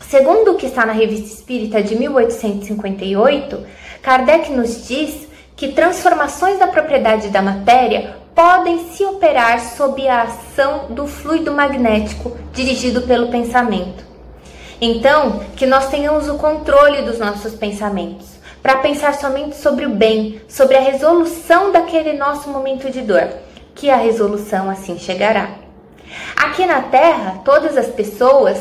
Segundo 0.00 0.52
o 0.52 0.56
que 0.56 0.66
está 0.66 0.84
na 0.84 0.92
Revista 0.92 1.34
Espírita 1.34 1.82
de 1.82 1.96
1858, 1.96 3.66
Kardec 4.02 4.52
nos 4.52 4.86
diz 4.86 5.28
que 5.56 5.68
transformações 5.68 6.58
da 6.58 6.66
propriedade 6.66 7.28
da 7.28 7.40
matéria 7.40 8.16
podem 8.34 8.90
se 8.90 9.04
operar 9.04 9.60
sob 9.60 10.06
a 10.08 10.22
ação 10.22 10.86
do 10.90 11.06
fluido 11.06 11.52
magnético 11.52 12.36
dirigido 12.52 13.02
pelo 13.02 13.28
pensamento. 13.28 14.04
Então, 14.80 15.40
que 15.56 15.66
nós 15.66 15.88
tenhamos 15.88 16.28
o 16.28 16.38
controle 16.38 17.02
dos 17.02 17.18
nossos 17.18 17.54
pensamentos, 17.54 18.26
para 18.62 18.78
pensar 18.78 19.14
somente 19.14 19.56
sobre 19.56 19.86
o 19.86 19.90
bem, 19.90 20.40
sobre 20.48 20.76
a 20.76 20.80
resolução 20.80 21.70
daquele 21.70 22.14
nosso 22.14 22.48
momento 22.48 22.90
de 22.90 23.00
dor, 23.00 23.28
que 23.74 23.90
a 23.90 23.96
resolução 23.96 24.70
assim 24.70 24.98
chegará. 24.98 25.50
Aqui 26.36 26.66
na 26.66 26.82
Terra, 26.82 27.40
todas 27.44 27.76
as 27.76 27.88
pessoas, 27.88 28.58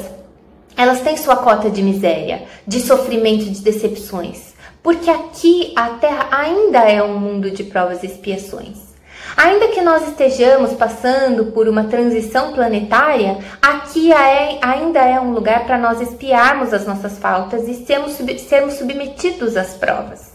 elas 0.78 1.02
têm 1.02 1.18
sua 1.18 1.38
cota 1.38 1.70
de 1.70 1.82
miséria, 1.82 2.44
de 2.66 2.80
sofrimento, 2.82 3.46
de 3.46 3.62
decepções. 3.62 4.54
Porque 4.82 5.10
aqui 5.10 5.74
a 5.76 5.90
Terra 5.90 6.28
ainda 6.32 6.80
é 6.80 7.04
um 7.04 7.20
mundo 7.20 7.52
de 7.52 7.64
provas 7.64 8.02
e 8.04 8.08
expiações. 8.08 8.91
Ainda 9.38 9.70
que 9.70 9.82
nós 9.82 10.08
estejamos 10.08 10.74
passando 10.74 11.52
por 11.52 11.68
uma 11.68 11.86
transição 11.86 12.54
planetária, 12.54 13.38
aqui 13.62 14.12
é, 14.12 14.60
ainda 14.62 15.00
é 15.00 15.20
um 15.20 15.32
lugar 15.32 15.66
para 15.66 15.78
nós 15.78 16.02
espiarmos 16.02 16.74
as 16.74 16.86
nossas 16.86 17.18
faltas 17.18 17.68
e 17.68 17.86
sermos, 17.86 18.14
sermos 18.42 18.76
submetidos 18.76 19.58
às 19.58 19.74
provas. 19.74 20.32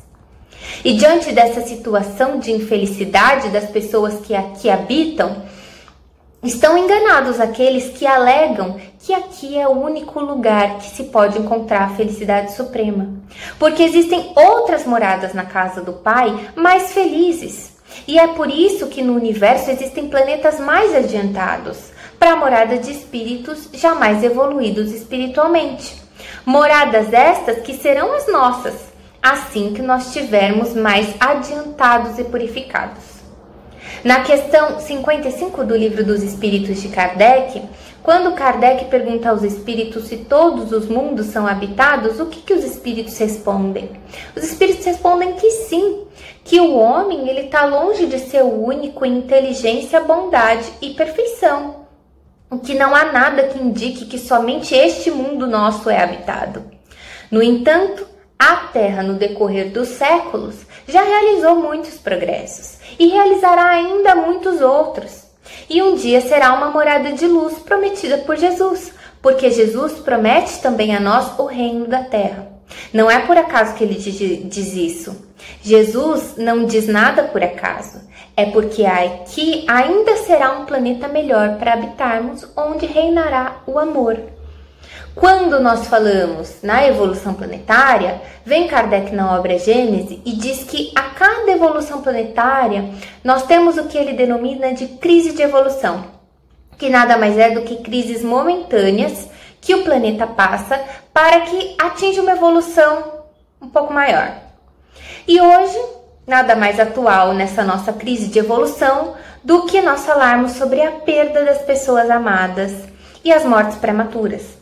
E 0.85 0.95
diante 0.95 1.33
dessa 1.33 1.61
situação 1.63 2.39
de 2.39 2.53
infelicidade 2.53 3.49
das 3.51 3.71
pessoas 3.71 4.21
que 4.21 4.35
aqui 4.35 4.69
habitam, 4.69 5.45
Estão 6.43 6.79
enganados 6.79 7.41
aqueles 7.41 7.99
que 7.99 8.07
alegam 8.07 8.79
que 9.01 9.13
aqui 9.13 9.59
é 9.59 9.67
o 9.67 9.73
único 9.73 10.21
lugar 10.21 10.79
que 10.79 10.91
se 10.91 11.05
pode 11.05 11.39
encontrar 11.39 11.83
a 11.83 11.97
felicidade 11.97 12.53
suprema, 12.53 13.15
porque 13.59 13.83
existem 13.83 14.33
outras 14.37 14.87
moradas 14.87 15.35
na 15.35 15.45
casa 15.45 15.81
do 15.81 15.95
Pai 15.95 16.51
mais 16.55 16.93
felizes. 16.93 17.76
E 18.07 18.19
é 18.19 18.27
por 18.29 18.51
isso 18.51 18.87
que 18.89 19.03
no 19.03 19.15
universo 19.15 19.71
existem 19.71 20.09
planetas 20.09 20.59
mais 20.59 20.95
adiantados 20.95 21.77
para 22.19 22.33
a 22.33 22.37
morada 22.37 22.79
de 22.79 22.91
espíritos 22.91 23.69
jamais 23.73 24.23
evoluídos 24.23 24.93
espiritualmente. 24.93 26.03
Moradas 26.45 27.13
estas 27.13 27.63
que 27.63 27.75
serão 27.75 28.13
as 28.13 28.27
nossas, 28.27 28.75
assim 29.23 29.73
que 29.75 29.83
nós 29.83 30.07
estivermos 30.07 30.75
mais 30.75 31.15
adiantados 31.21 32.19
e 32.19 32.25
purificados. 32.25 33.17
Na 34.05 34.21
questão 34.21 34.79
55 34.79 35.65
do 35.65 35.77
Livro 35.77 36.05
dos 36.05 36.23
Espíritos 36.23 36.81
de 36.81 36.89
Kardec, 36.89 37.63
quando 38.07 38.37
Kardec 38.37 38.85
pergunta 38.85 39.31
aos 39.31 39.43
espíritos 39.43 40.05
se 40.05 40.19
todos 40.19 40.71
os 40.71 40.87
mundos 40.87 41.27
são 41.27 41.45
habitados, 41.45 42.21
o 42.21 42.27
que, 42.27 42.41
que 42.41 42.55
os 42.55 42.63
espíritos 42.63 43.19
respondem? 43.19 43.91
Os 44.37 44.45
espíritos 44.45 44.85
respondem 44.85 45.33
que 45.33 45.51
sim, 45.51 46.05
que 46.45 46.61
o 46.61 46.77
homem 46.77 47.29
ele 47.29 47.47
está 47.47 47.65
longe 47.65 48.07
de 48.07 48.21
ser 48.21 48.45
o 48.45 48.65
único 48.65 49.05
em 49.05 49.19
inteligência, 49.19 50.01
bondade 50.03 50.71
e 50.81 50.91
perfeição. 50.91 51.87
Que 52.63 52.75
não 52.75 52.95
há 52.95 53.07
nada 53.07 53.49
que 53.49 53.59
indique 53.61 54.07
que 54.07 54.21
somente 54.21 54.73
este 54.73 55.11
mundo 55.11 55.45
nosso 55.45 55.91
é 55.91 56.01
habitado. 56.01 56.63
No 57.29 57.43
entanto, 57.43 58.07
a 58.39 58.69
Terra, 58.73 59.03
no 59.03 59.15
decorrer 59.15 59.73
dos 59.73 59.89
séculos, 59.89 60.55
já 60.87 61.03
realizou 61.03 61.57
muitos 61.57 61.99
progressos 61.99 62.79
e 63.01 63.09
realizará 63.09 63.69
ainda 63.69 64.15
muitos 64.15 64.61
outros. 64.61 65.26
E 65.69 65.83
um 65.83 65.95
dia 65.95 66.21
será 66.21 66.55
uma 66.55 66.71
morada 66.71 67.13
de 67.13 67.27
luz 67.27 67.59
prometida 67.59 68.19
por 68.19 68.37
Jesus, 68.37 68.93
porque 69.21 69.51
Jesus 69.51 69.95
promete 69.95 70.61
também 70.61 70.95
a 70.95 71.01
nós 71.01 71.39
o 71.39 71.45
reino 71.47 71.87
da 71.87 72.03
terra. 72.05 72.49
Não 72.93 73.11
é 73.11 73.21
por 73.21 73.37
acaso 73.37 73.75
que 73.75 73.85
ele 73.85 73.95
diz 73.95 74.75
isso. 74.75 75.27
Jesus 75.63 76.35
não 76.37 76.65
diz 76.65 76.87
nada 76.87 77.25
por 77.25 77.43
acaso. 77.43 78.01
É 78.37 78.47
porque 78.47 78.85
aqui 78.85 79.65
ainda 79.67 80.17
será 80.19 80.53
um 80.59 80.67
planeta 80.67 81.09
melhor 81.09 81.57
para 81.57 81.73
habitarmos, 81.73 82.47
onde 82.57 82.85
reinará 82.85 83.63
o 83.67 83.79
amor. 83.79 84.19
Quando 85.17 85.59
nós 85.61 85.87
falamos 85.87 86.59
na 86.63 86.87
evolução 86.87 87.33
planetária, 87.33 88.21
vem 88.45 88.69
Kardec 88.69 89.15
na 89.15 89.35
obra 89.35 89.59
Gênese 89.59 90.21
e 90.27 90.33
diz 90.35 90.63
que 90.63 90.93
a 90.95 91.05
cada 91.05 91.51
evolução 91.51 92.03
planetária 92.03 92.91
nós 93.25 93.45
temos 93.45 93.79
o 93.79 93.85
que 93.85 93.97
ele 93.97 94.13
denomina 94.13 94.75
de 94.75 94.87
crise 94.87 95.33
de 95.33 95.41
evolução, 95.41 96.05
que 96.77 96.91
nada 96.91 97.17
mais 97.17 97.39
é 97.39 97.49
do 97.49 97.63
que 97.63 97.77
crises 97.77 98.23
momentâneas 98.23 99.31
que 99.59 99.75
o 99.75 99.85
planeta 99.85 100.27
passa 100.27 100.79
para 101.15 101.41
que 101.41 101.75
atinja 101.79 102.21
uma 102.21 102.33
evolução 102.33 103.23
um 103.59 103.71
pouco 103.71 103.95
maior. 103.95 104.35
E 105.27 105.41
hoje, 105.41 105.79
nada 106.27 106.55
mais 106.55 106.79
atual 106.79 107.33
nessa 107.33 107.65
nossa 107.65 107.91
crise 107.91 108.29
de 108.29 108.39
evolução 108.39 109.15
do 109.43 109.65
que 109.65 109.81
nós 109.81 110.05
falarmos 110.05 110.53
sobre 110.53 110.83
a 110.83 110.93
perda 110.93 111.43
das 111.43 111.63
pessoas 111.63 112.11
amadas 112.11 112.71
e 113.25 113.33
as 113.33 113.47
mortes 113.47 113.79
prematuras. 113.79 114.56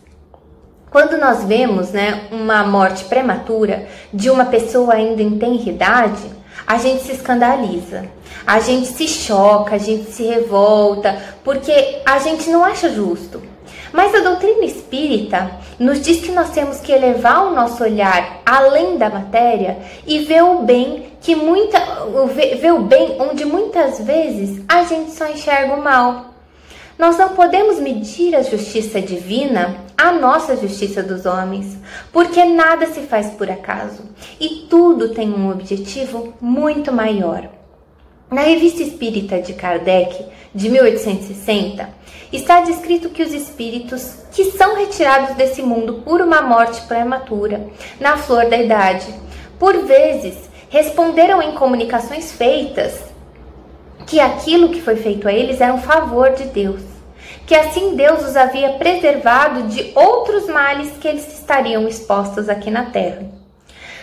Quando 0.94 1.18
nós 1.18 1.42
vemos 1.42 1.90
né, 1.90 2.28
uma 2.30 2.62
morte 2.62 3.06
prematura 3.06 3.88
de 4.12 4.30
uma 4.30 4.44
pessoa 4.44 4.94
ainda 4.94 5.20
em 5.20 5.40
tenra 5.40 5.68
idade, 5.68 6.22
a 6.64 6.78
gente 6.78 7.02
se 7.02 7.10
escandaliza, 7.10 8.04
a 8.46 8.60
gente 8.60 8.86
se 8.86 9.08
choca, 9.08 9.74
a 9.74 9.78
gente 9.78 10.12
se 10.12 10.22
revolta, 10.22 11.20
porque 11.42 12.00
a 12.06 12.20
gente 12.20 12.48
não 12.48 12.64
acha 12.64 12.88
justo. 12.90 13.42
Mas 13.92 14.14
a 14.14 14.20
doutrina 14.20 14.64
espírita 14.64 15.50
nos 15.80 16.00
diz 16.00 16.20
que 16.20 16.30
nós 16.30 16.50
temos 16.50 16.78
que 16.78 16.92
elevar 16.92 17.44
o 17.44 17.50
nosso 17.56 17.82
olhar 17.82 18.42
além 18.46 18.96
da 18.96 19.10
matéria 19.10 19.78
e 20.06 20.20
ver 20.20 20.44
o 20.44 20.62
bem 20.62 21.06
que 21.20 21.34
muita 21.34 21.76
ver 22.60 22.72
o 22.72 22.82
bem 22.82 23.16
onde 23.18 23.44
muitas 23.44 23.98
vezes 23.98 24.62
a 24.68 24.84
gente 24.84 25.10
só 25.10 25.26
enxerga 25.26 25.74
o 25.74 25.82
mal. 25.82 26.33
Nós 26.96 27.18
não 27.18 27.30
podemos 27.30 27.80
medir 27.80 28.36
a 28.36 28.42
justiça 28.42 29.00
divina 29.00 29.76
à 29.96 30.12
nossa 30.12 30.56
justiça 30.56 31.02
dos 31.02 31.26
homens, 31.26 31.76
porque 32.12 32.44
nada 32.44 32.86
se 32.86 33.00
faz 33.00 33.30
por 33.30 33.50
acaso 33.50 34.02
e 34.38 34.66
tudo 34.70 35.12
tem 35.12 35.28
um 35.32 35.50
objetivo 35.50 36.34
muito 36.40 36.92
maior. 36.92 37.48
Na 38.30 38.42
Revista 38.42 38.82
Espírita 38.82 39.40
de 39.40 39.54
Kardec, 39.54 40.24
de 40.54 40.68
1860, 40.68 41.88
está 42.32 42.60
descrito 42.60 43.10
que 43.10 43.22
os 43.22 43.32
espíritos 43.32 44.16
que 44.32 44.52
são 44.52 44.76
retirados 44.76 45.34
desse 45.34 45.62
mundo 45.62 46.02
por 46.04 46.20
uma 46.20 46.42
morte 46.42 46.80
prematura, 46.82 47.68
na 47.98 48.16
flor 48.16 48.48
da 48.48 48.56
idade, 48.56 49.06
por 49.58 49.76
vezes 49.84 50.36
responderam 50.68 51.42
em 51.42 51.52
comunicações 51.52 52.32
feitas 52.32 53.13
que 54.06 54.20
aquilo 54.20 54.68
que 54.68 54.80
foi 54.80 54.96
feito 54.96 55.28
a 55.28 55.32
eles 55.32 55.60
era 55.60 55.72
um 55.72 55.80
favor 55.80 56.32
de 56.32 56.44
Deus, 56.44 56.82
que 57.46 57.54
assim 57.54 57.94
Deus 57.94 58.26
os 58.26 58.36
havia 58.36 58.74
preservado 58.74 59.64
de 59.64 59.92
outros 59.94 60.46
males 60.46 60.92
que 61.00 61.08
eles 61.08 61.26
estariam 61.32 61.86
expostos 61.86 62.48
aqui 62.48 62.70
na 62.70 62.86
terra. 62.86 63.26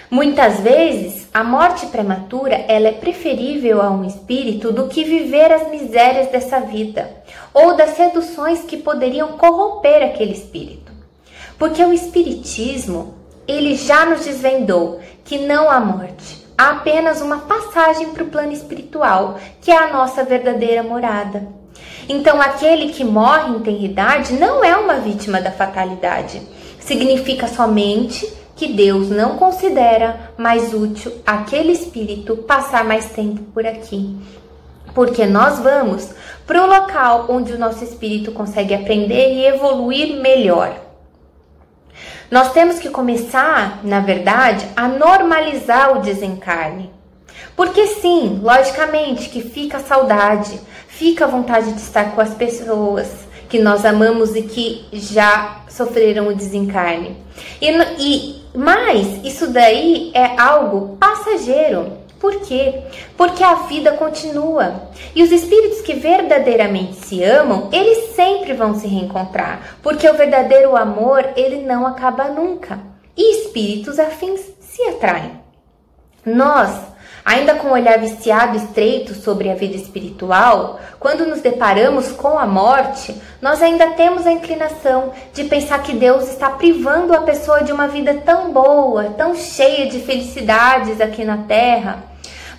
Muitas 0.09 0.59
vezes, 0.59 1.29
a 1.33 1.41
morte 1.41 1.85
prematura 1.85 2.53
ela 2.67 2.89
é 2.89 2.91
preferível 2.91 3.81
a 3.81 3.89
um 3.89 4.03
espírito 4.03 4.69
do 4.73 4.89
que 4.89 5.05
viver 5.05 5.53
as 5.53 5.69
misérias 5.69 6.27
dessa 6.27 6.59
vida 6.59 7.09
ou 7.53 7.77
das 7.77 7.91
seduções 7.91 8.61
que 8.63 8.75
poderiam 8.75 9.37
corromper 9.37 10.03
aquele 10.03 10.33
espírito. 10.33 10.91
Porque 11.57 11.81
o 11.81 11.93
espiritismo, 11.93 13.13
ele 13.47 13.75
já 13.75 14.05
nos 14.05 14.25
desvendou 14.25 14.99
que 15.23 15.37
não 15.37 15.71
há 15.71 15.79
morte, 15.79 16.40
há 16.61 16.69
apenas 16.73 17.21
uma 17.21 17.39
passagem 17.39 18.11
para 18.11 18.23
o 18.23 18.27
plano 18.27 18.51
espiritual, 18.51 19.39
que 19.59 19.71
é 19.71 19.77
a 19.77 19.91
nossa 19.91 20.23
verdadeira 20.23 20.83
morada. 20.83 21.47
Então, 22.07 22.39
aquele 22.39 22.93
que 22.93 23.03
morre 23.03 23.49
em 23.49 23.59
tenridade 23.61 24.33
não 24.33 24.63
é 24.63 24.75
uma 24.77 24.95
vítima 24.95 25.41
da 25.41 25.51
fatalidade. 25.51 26.39
Significa 26.79 27.47
somente 27.47 28.31
que 28.55 28.67
Deus 28.67 29.09
não 29.09 29.37
considera 29.37 30.33
mais 30.37 30.71
útil 30.71 31.11
aquele 31.25 31.71
espírito 31.71 32.37
passar 32.37 32.83
mais 32.83 33.05
tempo 33.05 33.41
por 33.53 33.65
aqui. 33.65 34.15
Porque 34.93 35.25
nós 35.25 35.57
vamos 35.57 36.11
para 36.45 36.61
o 36.61 36.67
local 36.67 37.25
onde 37.29 37.53
o 37.53 37.57
nosso 37.57 37.83
espírito 37.83 38.31
consegue 38.33 38.75
aprender 38.75 39.33
e 39.33 39.45
evoluir 39.47 40.21
melhor. 40.21 40.90
Nós 42.31 42.53
temos 42.53 42.79
que 42.79 42.89
começar, 42.89 43.81
na 43.83 43.99
verdade, 43.99 44.65
a 44.73 44.87
normalizar 44.87 45.97
o 45.97 46.01
desencarne. 46.01 46.89
Porque 47.57 47.85
sim, 47.87 48.39
logicamente 48.41 49.27
que 49.27 49.41
fica 49.41 49.77
a 49.77 49.81
saudade, 49.81 50.57
fica 50.87 51.25
a 51.25 51.27
vontade 51.27 51.73
de 51.73 51.81
estar 51.81 52.15
com 52.15 52.21
as 52.21 52.33
pessoas, 52.33 53.09
que 53.49 53.59
nós 53.59 53.83
amamos 53.83 54.33
e 54.33 54.43
que 54.43 54.85
já 54.93 55.57
sofreram 55.67 56.29
o 56.29 56.33
desencarne. 56.33 57.17
E, 57.61 57.69
e 57.99 58.41
mas 58.55 59.25
isso 59.25 59.47
daí 59.47 60.09
é 60.13 60.39
algo 60.39 60.95
passageiro. 60.97 61.97
Por 62.21 62.39
quê? 62.41 62.83
Porque 63.17 63.43
a 63.43 63.55
vida 63.63 63.93
continua. 63.93 64.89
E 65.15 65.23
os 65.23 65.31
espíritos 65.31 65.81
que 65.81 65.95
verdadeiramente 65.95 66.93
se 66.93 67.23
amam, 67.23 67.67
eles 67.73 68.11
sempre 68.15 68.53
vão 68.53 68.75
se 68.75 68.87
reencontrar, 68.87 69.77
porque 69.81 70.07
o 70.07 70.13
verdadeiro 70.13 70.77
amor, 70.77 71.27
ele 71.35 71.63
não 71.63 71.85
acaba 71.87 72.25
nunca. 72.25 72.79
E 73.17 73.41
espíritos 73.41 73.97
afins 73.97 74.39
se 74.59 74.83
atraem. 74.83 75.41
Nós 76.23 76.91
Ainda 77.23 77.53
com 77.55 77.67
o 77.67 77.73
olhar 77.73 77.99
viciado 77.99 78.57
estreito 78.57 79.13
sobre 79.13 79.51
a 79.51 79.55
vida 79.55 79.75
espiritual, 79.75 80.79
quando 80.99 81.27
nos 81.27 81.39
deparamos 81.39 82.11
com 82.11 82.37
a 82.39 82.47
morte, 82.47 83.15
nós 83.39 83.61
ainda 83.61 83.91
temos 83.91 84.25
a 84.25 84.31
inclinação 84.31 85.11
de 85.31 85.43
pensar 85.43 85.83
que 85.83 85.93
Deus 85.93 86.27
está 86.29 86.49
privando 86.49 87.13
a 87.13 87.21
pessoa 87.21 87.63
de 87.63 87.71
uma 87.71 87.87
vida 87.87 88.15
tão 88.25 88.51
boa, 88.51 89.11
tão 89.11 89.35
cheia 89.35 89.87
de 89.87 89.99
felicidades 89.99 90.99
aqui 90.99 91.23
na 91.23 91.37
Terra. 91.37 92.10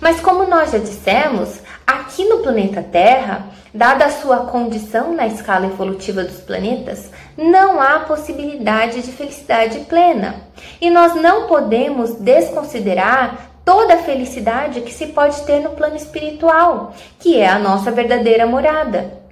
Mas, 0.03 0.19
como 0.19 0.45
nós 0.45 0.71
já 0.71 0.79
dissemos, 0.79 1.61
aqui 1.87 2.25
no 2.25 2.39
planeta 2.39 2.83
Terra, 2.83 3.47
dada 3.73 4.03
a 4.03 4.11
sua 4.11 4.39
condição 4.47 5.13
na 5.13 5.25
escala 5.25 5.67
evolutiva 5.67 6.25
dos 6.25 6.41
planetas, 6.41 7.09
não 7.37 7.81
há 7.81 7.99
possibilidade 7.99 9.01
de 9.01 9.13
felicidade 9.13 9.79
plena. 9.85 10.35
E 10.81 10.89
nós 10.89 11.15
não 11.15 11.47
podemos 11.47 12.15
desconsiderar 12.15 13.51
toda 13.63 13.93
a 13.93 13.99
felicidade 13.99 14.81
que 14.81 14.93
se 14.93 15.07
pode 15.07 15.41
ter 15.43 15.61
no 15.61 15.69
plano 15.69 15.95
espiritual, 15.95 16.93
que 17.17 17.39
é 17.39 17.47
a 17.47 17.57
nossa 17.57 17.89
verdadeira 17.89 18.45
morada. 18.45 19.22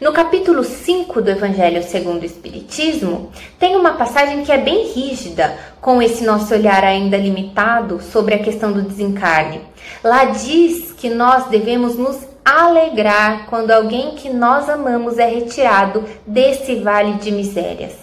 No 0.00 0.12
capítulo 0.12 0.62
5 0.62 1.22
do 1.22 1.30
Evangelho 1.30 1.82
segundo 1.82 2.22
o 2.22 2.26
Espiritismo, 2.26 3.30
tem 3.58 3.76
uma 3.76 3.92
passagem 3.92 4.44
que 4.44 4.52
é 4.52 4.58
bem 4.58 4.92
rígida, 4.92 5.56
com 5.80 6.02
esse 6.02 6.24
nosso 6.24 6.52
olhar 6.52 6.84
ainda 6.84 7.16
limitado 7.16 8.00
sobre 8.02 8.34
a 8.34 8.38
questão 8.38 8.72
do 8.72 8.82
desencarne. 8.82 9.62
Lá 10.04 10.26
diz 10.26 10.92
que 10.92 11.08
nós 11.08 11.46
devemos 11.46 11.96
nos 11.96 12.18
alegrar 12.44 13.46
quando 13.46 13.70
alguém 13.70 14.14
que 14.14 14.28
nós 14.28 14.68
amamos 14.68 15.18
é 15.18 15.26
retirado 15.26 16.04
desse 16.26 16.76
vale 16.76 17.14
de 17.14 17.30
misérias. 17.32 17.94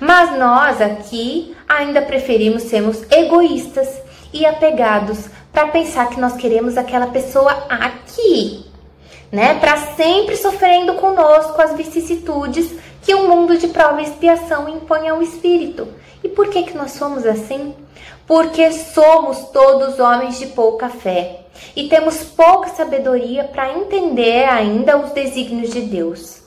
Mas 0.00 0.38
nós 0.38 0.80
aqui 0.80 1.54
ainda 1.68 2.00
preferimos 2.02 2.62
sermos 2.62 3.02
egoístas 3.10 3.88
e 4.32 4.46
apegados 4.46 5.28
para 5.52 5.68
pensar 5.68 6.08
que 6.08 6.20
nós 6.20 6.34
queremos 6.36 6.76
aquela 6.76 7.08
pessoa 7.08 7.52
aqui, 7.68 8.64
né? 9.30 9.54
Para 9.54 9.76
sempre 9.94 10.36
sofrendo 10.36 10.94
conosco 10.94 11.60
as 11.60 11.74
vicissitudes 11.74 12.72
que 13.02 13.14
o 13.14 13.20
um 13.20 13.28
mundo 13.28 13.56
de 13.56 13.68
prova 13.68 14.00
e 14.00 14.04
expiação 14.04 14.68
impõe 14.68 15.08
ao 15.08 15.22
espírito. 15.22 15.88
E 16.22 16.28
por 16.28 16.48
que 16.48 16.64
que 16.64 16.76
nós 16.76 16.92
somos 16.92 17.24
assim? 17.24 17.74
Porque 18.26 18.70
somos 18.72 19.48
todos 19.50 19.98
homens 19.98 20.38
de 20.38 20.46
pouca 20.48 20.88
fé 20.88 21.40
e 21.74 21.88
temos 21.88 22.24
pouca 22.24 22.68
sabedoria 22.68 23.44
para 23.44 23.72
entender 23.72 24.44
ainda 24.44 24.98
os 24.98 25.12
desígnios 25.12 25.70
de 25.70 25.82
Deus. 25.82 26.42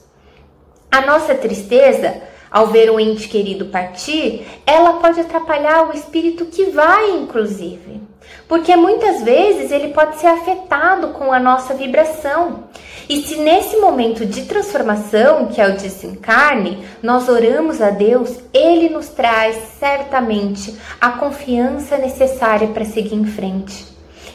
A 0.90 1.00
nossa 1.00 1.34
tristeza 1.34 2.22
ao 2.52 2.66
ver 2.66 2.90
um 2.90 3.00
ente 3.00 3.28
querido 3.28 3.64
partir, 3.66 4.46
ela 4.66 4.94
pode 4.94 5.18
atrapalhar 5.18 5.88
o 5.88 5.94
espírito 5.94 6.44
que 6.44 6.66
vai, 6.66 7.10
inclusive. 7.12 8.02
Porque 8.52 8.76
muitas 8.76 9.22
vezes 9.22 9.72
ele 9.72 9.94
pode 9.94 10.20
ser 10.20 10.26
afetado 10.26 11.08
com 11.14 11.32
a 11.32 11.40
nossa 11.40 11.72
vibração. 11.72 12.64
E 13.08 13.22
se 13.22 13.36
nesse 13.36 13.78
momento 13.78 14.26
de 14.26 14.42
transformação, 14.42 15.46
que 15.46 15.58
é 15.58 15.66
o 15.66 15.74
desencarne, 15.74 16.84
nós 17.02 17.30
oramos 17.30 17.80
a 17.80 17.88
Deus, 17.88 18.40
ele 18.52 18.90
nos 18.90 19.08
traz 19.08 19.56
certamente 19.78 20.76
a 21.00 21.12
confiança 21.12 21.96
necessária 21.96 22.68
para 22.68 22.84
seguir 22.84 23.14
em 23.14 23.24
frente 23.24 23.86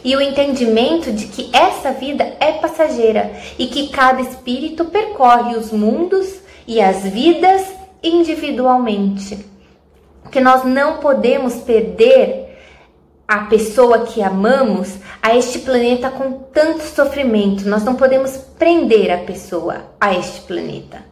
e 0.03 0.15
o 0.15 0.21
entendimento 0.21 1.11
de 1.11 1.27
que 1.27 1.55
essa 1.55 1.91
vida 1.91 2.23
é 2.39 2.53
passageira 2.53 3.31
e 3.59 3.67
que 3.67 3.89
cada 3.89 4.19
espírito 4.19 4.85
percorre 4.85 5.55
os 5.55 5.71
mundos 5.71 6.39
e 6.65 6.81
as 6.81 7.03
vidas 7.03 7.71
individualmente. 8.01 9.45
Que 10.31 10.41
nós 10.41 10.63
não 10.63 10.97
podemos 10.97 11.57
perder 11.57 12.46
a 13.27 13.39
pessoa 13.39 14.05
que 14.05 14.21
amamos 14.21 14.95
a 15.21 15.35
este 15.35 15.59
planeta 15.59 16.09
com 16.09 16.31
tanto 16.53 16.83
sofrimento. 16.83 17.67
Nós 17.67 17.83
não 17.83 17.95
podemos 17.95 18.37
prender 18.57 19.11
a 19.11 19.17
pessoa 19.17 19.91
a 19.99 20.13
este 20.13 20.41
planeta. 20.41 21.03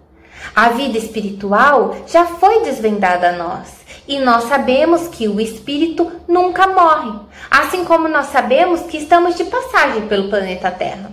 A 0.55 0.69
vida 0.69 0.97
espiritual 0.97 1.95
já 2.07 2.25
foi 2.25 2.63
desvendada 2.63 3.29
a 3.29 3.33
nós 3.33 3.67
e 4.07 4.19
nós 4.19 4.45
sabemos 4.45 5.07
que 5.09 5.27
o 5.27 5.41
espírito 5.41 6.09
nunca 6.27 6.67
morre, 6.67 7.19
assim 7.51 7.83
como 7.83 8.07
nós 8.07 8.27
sabemos 8.27 8.81
que 8.81 8.97
estamos 8.97 9.35
de 9.35 9.43
passagem 9.45 10.07
pelo 10.07 10.29
planeta 10.29 10.71
Terra. 10.71 11.11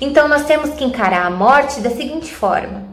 Então 0.00 0.28
nós 0.28 0.44
temos 0.44 0.70
que 0.70 0.84
encarar 0.84 1.24
a 1.24 1.30
morte 1.30 1.80
da 1.80 1.90
seguinte 1.90 2.34
forma: 2.34 2.84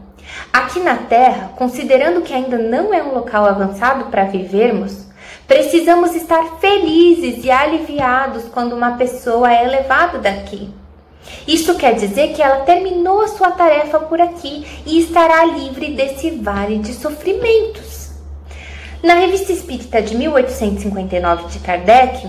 Aqui 0.52 0.80
na 0.80 0.96
Terra, 0.96 1.50
considerando 1.56 2.22
que 2.22 2.32
ainda 2.32 2.56
não 2.56 2.94
é 2.94 3.02
um 3.02 3.14
local 3.14 3.44
avançado 3.44 4.06
para 4.06 4.24
vivermos, 4.24 5.05
precisamos 5.46 6.14
estar 6.14 6.58
felizes 6.60 7.44
e 7.44 7.50
aliviados 7.50 8.44
quando 8.44 8.74
uma 8.74 8.96
pessoa 8.96 9.52
é 9.52 9.66
levada 9.66 10.18
daqui. 10.18 10.68
Isso 11.46 11.74
quer 11.76 11.94
dizer 11.94 12.34
que 12.34 12.42
ela 12.42 12.64
terminou 12.64 13.20
a 13.20 13.28
sua 13.28 13.50
tarefa 13.50 13.98
por 14.00 14.20
aqui 14.20 14.66
e 14.86 15.00
estará 15.00 15.44
livre 15.44 15.92
desse 15.92 16.30
vale 16.30 16.78
de 16.78 16.92
sofrimentos. 16.92 18.10
Na 19.02 19.14
Revista 19.14 19.52
Espírita 19.52 20.02
de 20.02 20.16
1859 20.16 21.48
de 21.48 21.58
Kardec, 21.60 22.28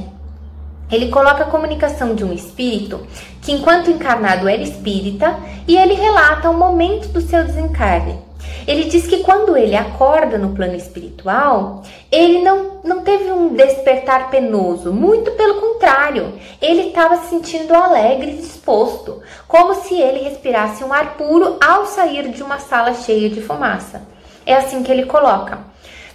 Ele 0.91 1.09
coloca 1.09 1.43
a 1.43 1.49
comunicação 1.49 2.15
de 2.15 2.23
um 2.23 2.31
espírito 2.31 3.05
que, 3.41 3.51
enquanto 3.51 3.91
encarnado, 3.91 4.47
era 4.47 4.61
espírita 4.61 5.37
e 5.67 5.75
ele 5.75 5.93
relata 5.93 6.49
o 6.49 6.57
momento 6.57 7.09
do 7.09 7.19
seu 7.19 7.43
desencarne. 7.43 8.26
Ele 8.67 8.83
diz 8.83 9.07
que 9.07 9.23
quando 9.23 9.55
ele 9.55 9.77
acorda 9.77 10.37
no 10.37 10.53
plano 10.53 10.75
espiritual, 10.75 11.83
ele 12.11 12.41
não, 12.41 12.81
não 12.83 13.01
teve 13.01 13.31
um 13.31 13.55
despertar 13.55 14.29
penoso, 14.29 14.91
muito 14.91 15.31
pelo 15.31 15.61
contrário, 15.61 16.33
ele 16.61 16.89
estava 16.89 17.15
se 17.15 17.29
sentindo 17.29 17.73
alegre 17.73 18.31
e 18.31 18.37
disposto, 18.41 19.21
como 19.47 19.73
se 19.73 19.95
ele 19.95 20.27
respirasse 20.27 20.83
um 20.83 20.91
ar 20.91 21.15
puro 21.15 21.57
ao 21.65 21.85
sair 21.85 22.27
de 22.27 22.43
uma 22.43 22.59
sala 22.59 22.93
cheia 22.93 23.29
de 23.29 23.39
fumaça. 23.41 24.01
É 24.45 24.53
assim 24.53 24.83
que 24.83 24.91
ele 24.91 25.05
coloca. 25.05 25.59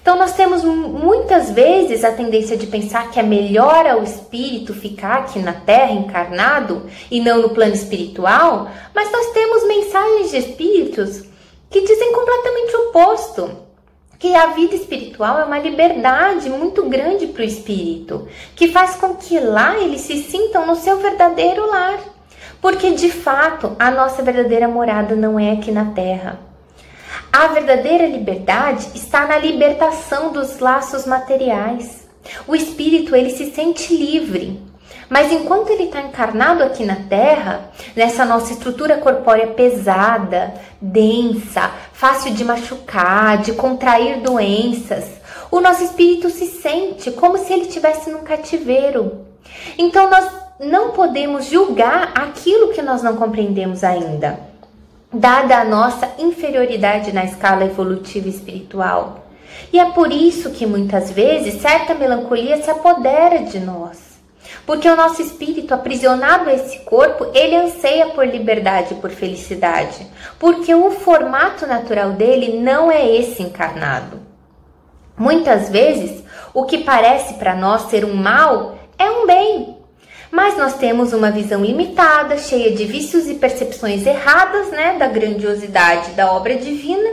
Então, 0.02 0.18
nós 0.18 0.32
temos 0.32 0.64
muitas 0.64 1.52
vezes 1.52 2.04
a 2.04 2.10
tendência 2.10 2.56
de 2.56 2.66
pensar 2.66 3.10
que 3.10 3.20
é 3.20 3.22
melhor 3.22 3.86
ao 3.86 4.02
espírito 4.02 4.74
ficar 4.74 5.20
aqui 5.20 5.38
na 5.38 5.52
Terra 5.52 5.92
encarnado 5.92 6.86
e 7.08 7.20
não 7.20 7.40
no 7.40 7.50
plano 7.50 7.72
espiritual, 7.72 8.68
mas 8.92 9.10
nós 9.12 9.30
temos 9.30 9.66
mensagens 9.66 10.30
de 10.32 10.36
espíritos 10.38 11.31
que 11.72 11.80
dizem 11.80 12.12
completamente 12.12 12.76
o 12.76 12.88
oposto. 12.90 13.50
Que 14.18 14.36
a 14.36 14.48
vida 14.48 14.76
espiritual 14.76 15.40
é 15.40 15.44
uma 15.44 15.58
liberdade 15.58 16.48
muito 16.48 16.88
grande 16.88 17.26
para 17.26 17.42
o 17.42 17.46
espírito, 17.46 18.28
que 18.54 18.68
faz 18.68 18.94
com 18.94 19.16
que 19.16 19.40
lá 19.40 19.76
eles 19.78 20.02
se 20.02 20.22
sintam 20.22 20.64
no 20.64 20.76
seu 20.76 20.98
verdadeiro 20.98 21.68
lar. 21.68 21.98
Porque 22.60 22.92
de 22.92 23.10
fato 23.10 23.74
a 23.80 23.90
nossa 23.90 24.22
verdadeira 24.22 24.68
morada 24.68 25.16
não 25.16 25.40
é 25.40 25.52
aqui 25.52 25.72
na 25.72 25.86
Terra. 25.86 26.38
A 27.32 27.48
verdadeira 27.48 28.06
liberdade 28.06 28.90
está 28.94 29.26
na 29.26 29.38
libertação 29.38 30.30
dos 30.30 30.60
laços 30.60 31.04
materiais. 31.04 32.06
O 32.46 32.54
espírito 32.54 33.16
ele 33.16 33.30
se 33.30 33.50
sente 33.50 33.96
livre, 33.96 34.60
mas 35.12 35.30
enquanto 35.30 35.68
ele 35.68 35.82
está 35.82 36.00
encarnado 36.00 36.62
aqui 36.62 36.86
na 36.86 36.96
Terra, 36.96 37.70
nessa 37.94 38.24
nossa 38.24 38.54
estrutura 38.54 38.96
corpórea 38.96 39.48
pesada, 39.48 40.54
densa, 40.80 41.70
fácil 41.92 42.32
de 42.32 42.42
machucar, 42.42 43.36
de 43.42 43.52
contrair 43.52 44.22
doenças, 44.22 45.04
o 45.50 45.60
nosso 45.60 45.84
espírito 45.84 46.30
se 46.30 46.46
sente 46.46 47.10
como 47.10 47.36
se 47.36 47.52
ele 47.52 47.66
estivesse 47.66 48.08
num 48.08 48.22
cativeiro. 48.22 49.26
Então 49.76 50.08
nós 50.08 50.26
não 50.58 50.92
podemos 50.92 51.44
julgar 51.44 52.12
aquilo 52.14 52.72
que 52.72 52.80
nós 52.80 53.02
não 53.02 53.16
compreendemos 53.16 53.84
ainda 53.84 54.40
dada 55.12 55.58
a 55.58 55.64
nossa 55.66 56.08
inferioridade 56.18 57.12
na 57.12 57.22
escala 57.22 57.66
evolutiva 57.66 58.30
espiritual. 58.30 59.26
E 59.70 59.78
é 59.78 59.84
por 59.90 60.10
isso 60.10 60.52
que 60.52 60.64
muitas 60.64 61.10
vezes 61.10 61.60
certa 61.60 61.92
melancolia 61.92 62.62
se 62.62 62.70
apodera 62.70 63.40
de 63.40 63.60
nós. 63.60 64.11
Porque 64.64 64.88
o 64.88 64.96
nosso 64.96 65.20
espírito 65.20 65.74
aprisionado 65.74 66.48
a 66.48 66.54
esse 66.54 66.78
corpo, 66.80 67.26
ele 67.34 67.56
anseia 67.56 68.06
por 68.06 68.26
liberdade 68.26 68.94
por 68.96 69.10
felicidade, 69.10 70.06
porque 70.38 70.74
o 70.74 70.90
formato 70.90 71.66
natural 71.66 72.12
dele 72.12 72.60
não 72.60 72.90
é 72.90 73.10
esse 73.16 73.42
encarnado. 73.42 74.20
Muitas 75.16 75.68
vezes, 75.68 76.22
o 76.54 76.64
que 76.64 76.78
parece 76.78 77.34
para 77.34 77.54
nós 77.54 77.90
ser 77.90 78.04
um 78.04 78.14
mal 78.14 78.78
é 78.98 79.10
um 79.10 79.26
bem, 79.26 79.76
mas 80.30 80.56
nós 80.56 80.74
temos 80.74 81.12
uma 81.12 81.30
visão 81.30 81.62
limitada, 81.62 82.38
cheia 82.38 82.74
de 82.74 82.84
vícios 82.84 83.28
e 83.28 83.34
percepções 83.34 84.06
erradas, 84.06 84.70
né, 84.70 84.96
da 84.98 85.06
grandiosidade 85.06 86.12
da 86.12 86.32
obra 86.32 86.56
divina. 86.56 87.10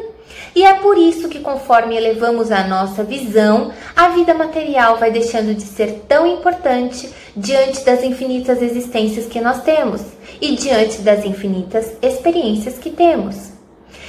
E 0.55 0.63
é 0.63 0.73
por 0.75 0.97
isso 0.97 1.29
que, 1.29 1.39
conforme 1.39 1.95
elevamos 1.95 2.51
a 2.51 2.67
nossa 2.67 3.03
visão, 3.03 3.71
a 3.95 4.09
vida 4.09 4.33
material 4.33 4.97
vai 4.97 5.11
deixando 5.11 5.53
de 5.53 5.63
ser 5.63 6.03
tão 6.07 6.25
importante 6.25 7.09
diante 7.35 7.83
das 7.85 8.03
infinitas 8.03 8.61
existências 8.61 9.25
que 9.25 9.39
nós 9.39 9.61
temos 9.61 10.01
e 10.41 10.55
diante 10.55 11.01
das 11.01 11.23
infinitas 11.25 11.93
experiências 12.01 12.77
que 12.77 12.89
temos. 12.89 13.51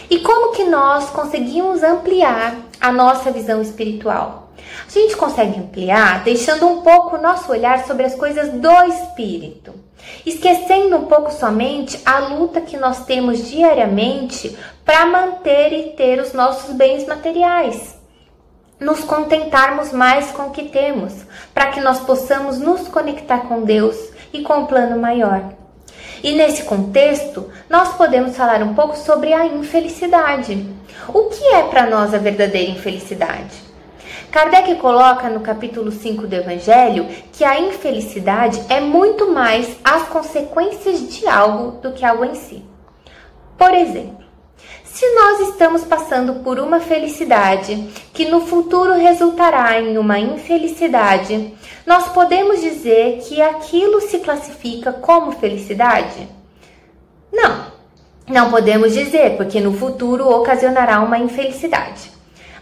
E 0.09 0.19
como 0.19 0.53
que 0.53 0.65
nós 0.65 1.11
conseguimos 1.11 1.83
ampliar 1.83 2.57
a 2.81 2.91
nossa 2.91 3.31
visão 3.31 3.63
espiritual? 3.63 4.51
A 4.87 4.91
gente 4.91 5.17
consegue 5.17 5.59
ampliar 5.59 6.25
deixando 6.25 6.67
um 6.67 6.83
pouco 6.83 7.17
o 7.17 7.23
nosso 7.23 7.51
olhar 7.53 7.87
sobre 7.87 8.05
as 8.05 8.15
coisas 8.15 8.51
do 8.51 8.83
espírito, 8.85 9.73
esquecendo 10.27 10.97
um 10.97 11.07
pouco 11.07 11.33
somente 11.33 12.01
a 12.05 12.19
luta 12.19 12.61
que 12.61 12.77
nós 12.77 13.05
temos 13.05 13.49
diariamente 13.49 14.57
para 14.91 15.07
manter 15.07 15.73
e 15.73 15.83
ter 15.91 16.21
os 16.21 16.33
nossos 16.33 16.75
bens 16.75 17.07
materiais. 17.07 17.97
Nos 18.81 19.05
contentarmos 19.05 19.93
mais 19.93 20.33
com 20.33 20.49
o 20.49 20.51
que 20.51 20.65
temos, 20.65 21.15
para 21.55 21.69
que 21.69 21.81
nós 21.81 22.01
possamos 22.01 22.59
nos 22.59 22.89
conectar 22.89 23.47
com 23.47 23.63
Deus 23.63 23.97
e 24.33 24.43
com 24.43 24.65
o 24.65 24.67
plano 24.67 25.01
maior. 25.01 25.45
E 26.25 26.35
nesse 26.35 26.65
contexto, 26.65 27.49
nós 27.69 27.95
podemos 27.95 28.37
falar 28.37 28.65
um 28.65 28.75
pouco 28.75 28.97
sobre 28.97 29.33
a 29.33 29.47
infelicidade. 29.47 30.67
O 31.07 31.27
que 31.27 31.45
é 31.55 31.63
para 31.63 31.89
nós 31.89 32.13
a 32.13 32.19
verdadeira 32.19 32.73
infelicidade? 32.73 33.63
Kardec 34.33 34.75
coloca 34.75 35.29
no 35.29 35.39
capítulo 35.39 35.93
5 35.93 36.27
do 36.27 36.35
Evangelho 36.35 37.07
que 37.33 37.45
a 37.45 37.61
infelicidade 37.61 38.61
é 38.69 38.81
muito 38.81 39.31
mais 39.31 39.79
as 39.85 40.09
consequências 40.09 41.15
de 41.15 41.29
algo 41.29 41.81
do 41.81 41.93
que 41.93 42.05
algo 42.05 42.25
em 42.25 42.35
si. 42.35 42.65
Por 43.57 43.73
exemplo, 43.73 44.20
se 44.93 45.09
nós 45.15 45.49
estamos 45.49 45.85
passando 45.85 46.43
por 46.43 46.59
uma 46.59 46.81
felicidade 46.81 47.89
que 48.13 48.29
no 48.29 48.41
futuro 48.41 48.95
resultará 48.95 49.81
em 49.81 49.97
uma 49.97 50.19
infelicidade, 50.19 51.55
nós 51.87 52.09
podemos 52.09 52.61
dizer 52.61 53.21
que 53.23 53.41
aquilo 53.41 54.01
se 54.01 54.19
classifica 54.19 54.93
como 54.93 55.33
felicidade? 55.33 56.29
Não, 57.33 57.67
não 58.29 58.51
podemos 58.51 58.93
dizer, 58.93 59.37
porque 59.37 59.61
no 59.61 59.73
futuro 59.73 60.29
ocasionará 60.29 61.01
uma 61.01 61.19
infelicidade. 61.19 62.11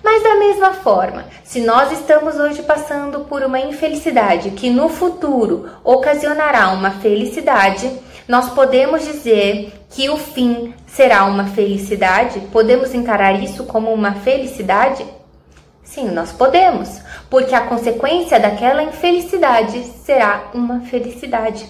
Mas 0.04 0.22
da 0.22 0.36
mesma 0.36 0.74
forma, 0.74 1.24
se 1.42 1.60
nós 1.60 1.90
estamos 1.92 2.36
hoje 2.36 2.62
passando 2.62 3.20
por 3.20 3.42
uma 3.42 3.58
infelicidade 3.58 4.50
que 4.50 4.70
no 4.70 4.88
futuro 4.88 5.68
ocasionará 5.82 6.68
uma 6.68 6.92
felicidade, 6.92 7.90
nós 8.28 8.50
podemos 8.50 9.04
dizer 9.06 9.72
que 9.90 10.10
o 10.10 10.18
fim 10.18 10.74
será 10.86 11.24
uma 11.24 11.46
felicidade? 11.46 12.40
Podemos 12.52 12.94
encarar 12.94 13.42
isso 13.42 13.64
como 13.64 13.90
uma 13.90 14.12
felicidade? 14.12 15.04
Sim, 15.82 16.10
nós 16.10 16.30
podemos, 16.30 17.00
porque 17.30 17.54
a 17.54 17.62
consequência 17.62 18.38
daquela 18.38 18.82
infelicidade 18.82 19.82
será 20.04 20.50
uma 20.52 20.80
felicidade. 20.82 21.66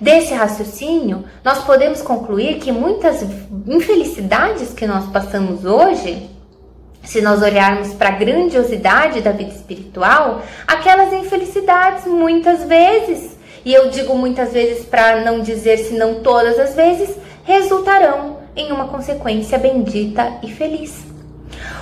Desse 0.00 0.34
raciocínio, 0.34 1.24
nós 1.44 1.62
podemos 1.62 2.02
concluir 2.02 2.58
que 2.58 2.72
muitas 2.72 3.22
infelicidades 3.64 4.74
que 4.74 4.88
nós 4.88 5.06
passamos 5.06 5.64
hoje 5.64 6.34
se 7.04 7.20
nós 7.20 7.42
olharmos 7.42 7.92
para 7.92 8.08
a 8.08 8.12
grandiosidade 8.12 9.20
da 9.20 9.30
vida 9.30 9.50
espiritual, 9.50 10.42
aquelas 10.66 11.12
infelicidades 11.12 12.06
muitas 12.06 12.64
vezes, 12.64 13.33
e 13.64 13.72
eu 13.72 13.90
digo 13.90 14.14
muitas 14.14 14.52
vezes 14.52 14.84
para 14.84 15.20
não 15.20 15.40
dizer 15.40 15.78
se 15.78 15.94
não 15.94 16.16
todas 16.16 16.58
as 16.58 16.74
vezes, 16.74 17.16
resultarão 17.44 18.38
em 18.56 18.70
uma 18.70 18.88
consequência 18.88 19.58
bendita 19.58 20.38
e 20.42 20.52
feliz. 20.52 21.02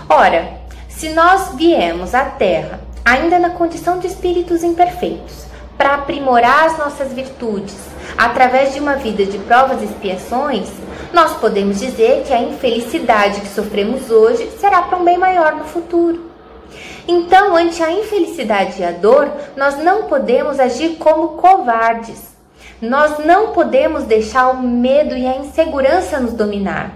Ora, 0.09 0.61
se 0.89 1.11
nós 1.11 1.55
viemos 1.55 2.15
à 2.15 2.25
Terra 2.25 2.81
ainda 3.05 3.39
na 3.39 3.51
condição 3.51 3.99
de 3.99 4.07
espíritos 4.07 4.63
imperfeitos, 4.63 5.47
para 5.77 5.95
aprimorar 5.95 6.67
as 6.67 6.79
nossas 6.79 7.13
virtudes 7.13 7.75
através 8.17 8.73
de 8.73 8.81
uma 8.81 8.95
vida 8.95 9.25
de 9.25 9.39
provas 9.39 9.83
e 9.83 9.87
expiações, 9.87 10.69
nós 11.13 11.33
podemos 11.39 11.81
dizer 11.81 12.23
que 12.25 12.33
a 12.33 12.41
infelicidade 12.41 13.41
que 13.41 13.49
sofremos 13.49 14.11
hoje 14.11 14.49
será 14.61 14.83
para 14.83 14.99
um 14.99 15.05
bem 15.05 15.19
maior 15.19 15.57
no 15.57 15.65
futuro. 15.65 16.32
Então, 17.07 17.57
ante 17.57 17.83
a 17.83 17.91
infelicidade 17.91 18.81
e 18.81 18.85
a 18.85 18.93
dor, 18.93 19.31
nós 19.57 19.79
não 19.79 20.05
podemos 20.05 20.61
agir 20.61 20.97
como 20.97 21.31
covardes. 21.31 22.33
Nós 22.81 23.19
não 23.25 23.53
podemos 23.53 24.05
deixar 24.05 24.51
o 24.51 24.63
medo 24.63 25.17
e 25.17 25.27
a 25.27 25.37
insegurança 25.37 26.21
nos 26.21 26.33
dominar. 26.33 26.93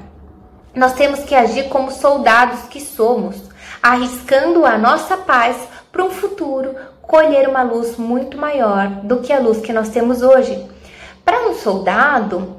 Nós 0.74 0.94
temos 0.94 1.20
que 1.20 1.34
agir 1.34 1.68
como 1.68 1.90
soldados 1.90 2.62
que 2.68 2.80
somos, 2.80 3.36
arriscando 3.82 4.66
a 4.66 4.76
nossa 4.76 5.16
paz 5.16 5.56
para 5.90 6.04
um 6.04 6.10
futuro 6.10 6.74
colher 7.02 7.48
uma 7.48 7.62
luz 7.62 7.96
muito 7.96 8.36
maior 8.36 8.88
do 9.04 9.18
que 9.18 9.32
a 9.32 9.38
luz 9.38 9.60
que 9.60 9.72
nós 9.72 9.88
temos 9.88 10.22
hoje. 10.22 10.66
Para 11.24 11.48
um 11.48 11.54
soldado, 11.54 12.56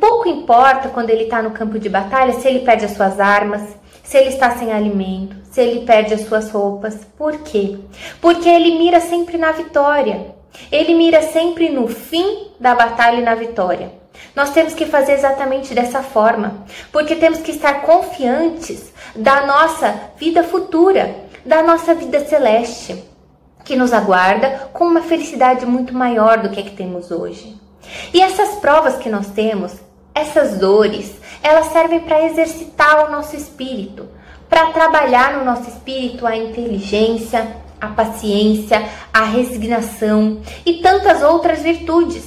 Pouco 0.00 0.28
importa 0.28 0.88
quando 0.88 1.10
ele 1.10 1.24
está 1.24 1.42
no 1.42 1.50
campo 1.50 1.78
de 1.78 1.88
batalha 1.88 2.34
se 2.34 2.46
ele 2.46 2.60
perde 2.60 2.84
as 2.84 2.92
suas 2.92 3.18
armas, 3.18 3.60
se 4.04 4.16
ele 4.16 4.28
está 4.28 4.52
sem 4.52 4.72
alimento, 4.72 5.36
se 5.54 5.60
ele 5.60 5.86
perde 5.86 6.12
as 6.14 6.22
suas 6.22 6.50
roupas. 6.50 6.96
Por 7.16 7.38
quê? 7.38 7.78
Porque 8.20 8.48
ele 8.48 8.76
mira 8.76 9.00
sempre 9.00 9.38
na 9.38 9.52
vitória. 9.52 10.34
Ele 10.70 10.94
mira 10.94 11.22
sempre 11.22 11.68
no 11.68 11.86
fim 11.86 12.48
da 12.58 12.74
batalha 12.74 13.20
e 13.20 13.22
na 13.22 13.36
vitória. 13.36 13.92
Nós 14.34 14.50
temos 14.50 14.74
que 14.74 14.84
fazer 14.84 15.12
exatamente 15.12 15.72
dessa 15.72 16.02
forma, 16.02 16.64
porque 16.90 17.14
temos 17.14 17.38
que 17.38 17.52
estar 17.52 17.82
confiantes 17.82 18.92
da 19.14 19.46
nossa 19.46 19.94
vida 20.16 20.42
futura, 20.42 21.14
da 21.46 21.62
nossa 21.62 21.94
vida 21.94 22.24
celeste. 22.24 23.04
que 23.64 23.76
nos 23.76 23.94
aguarda 23.94 24.68
com 24.74 24.84
uma 24.84 25.00
felicidade 25.00 25.64
muito 25.64 25.94
maior 25.94 26.42
do 26.42 26.50
que 26.50 26.60
a 26.60 26.62
que 26.62 26.76
temos 26.76 27.10
hoje. 27.10 27.58
E 28.12 28.20
essas 28.20 28.56
provas 28.56 28.98
que 28.98 29.08
nós 29.08 29.28
temos, 29.28 29.72
essas 30.14 30.58
dores, 30.58 31.14
elas 31.42 31.72
servem 31.72 32.00
para 32.00 32.26
exercitar 32.26 33.06
o 33.06 33.10
nosso 33.10 33.34
espírito, 33.34 34.06
para 34.54 34.70
trabalhar 34.70 35.32
no 35.32 35.44
nosso 35.44 35.68
espírito 35.68 36.24
a 36.24 36.36
inteligência, 36.36 37.56
a 37.80 37.88
paciência, 37.88 38.88
a 39.12 39.24
resignação 39.24 40.40
e 40.64 40.74
tantas 40.74 41.24
outras 41.24 41.60
virtudes. 41.60 42.24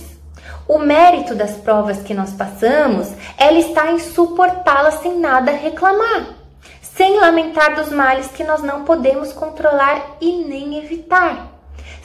O 0.67 0.77
mérito 0.77 1.33
das 1.33 1.51
provas 1.51 1.99
que 2.03 2.13
nós 2.13 2.33
passamos, 2.33 3.13
ela 3.37 3.57
está 3.57 3.93
em 3.93 3.99
suportá-las 3.99 4.95
sem 4.95 5.17
nada 5.17 5.53
reclamar, 5.53 6.35
sem 6.81 7.17
lamentar 7.17 7.75
dos 7.75 7.93
males 7.93 8.27
que 8.27 8.43
nós 8.43 8.61
não 8.61 8.83
podemos 8.83 9.31
controlar 9.31 10.17
e 10.19 10.43
nem 10.43 10.79
evitar, 10.79 11.47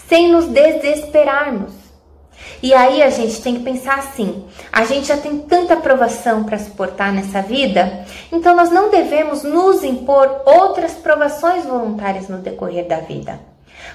sem 0.07 0.31
nos 0.31 0.47
desesperarmos. 0.47 1.82
E 2.63 2.73
aí 2.73 3.03
a 3.03 3.11
gente 3.11 3.43
tem 3.43 3.57
que 3.57 3.63
pensar 3.63 3.99
assim: 3.99 4.45
a 4.73 4.85
gente 4.85 5.09
já 5.09 5.17
tem 5.17 5.39
tanta 5.39 5.77
provação 5.77 6.45
para 6.45 6.59
suportar 6.59 7.13
nessa 7.13 7.43
vida, 7.43 8.05
então 8.31 8.55
nós 8.55 8.71
não 8.71 8.91
devemos 8.91 9.43
nos 9.43 9.83
impor 9.83 10.43
outras 10.47 10.93
provações 10.93 11.65
voluntárias 11.65 12.29
no 12.29 12.39
decorrer 12.39 12.87
da 12.87 12.99
vida, 12.99 13.41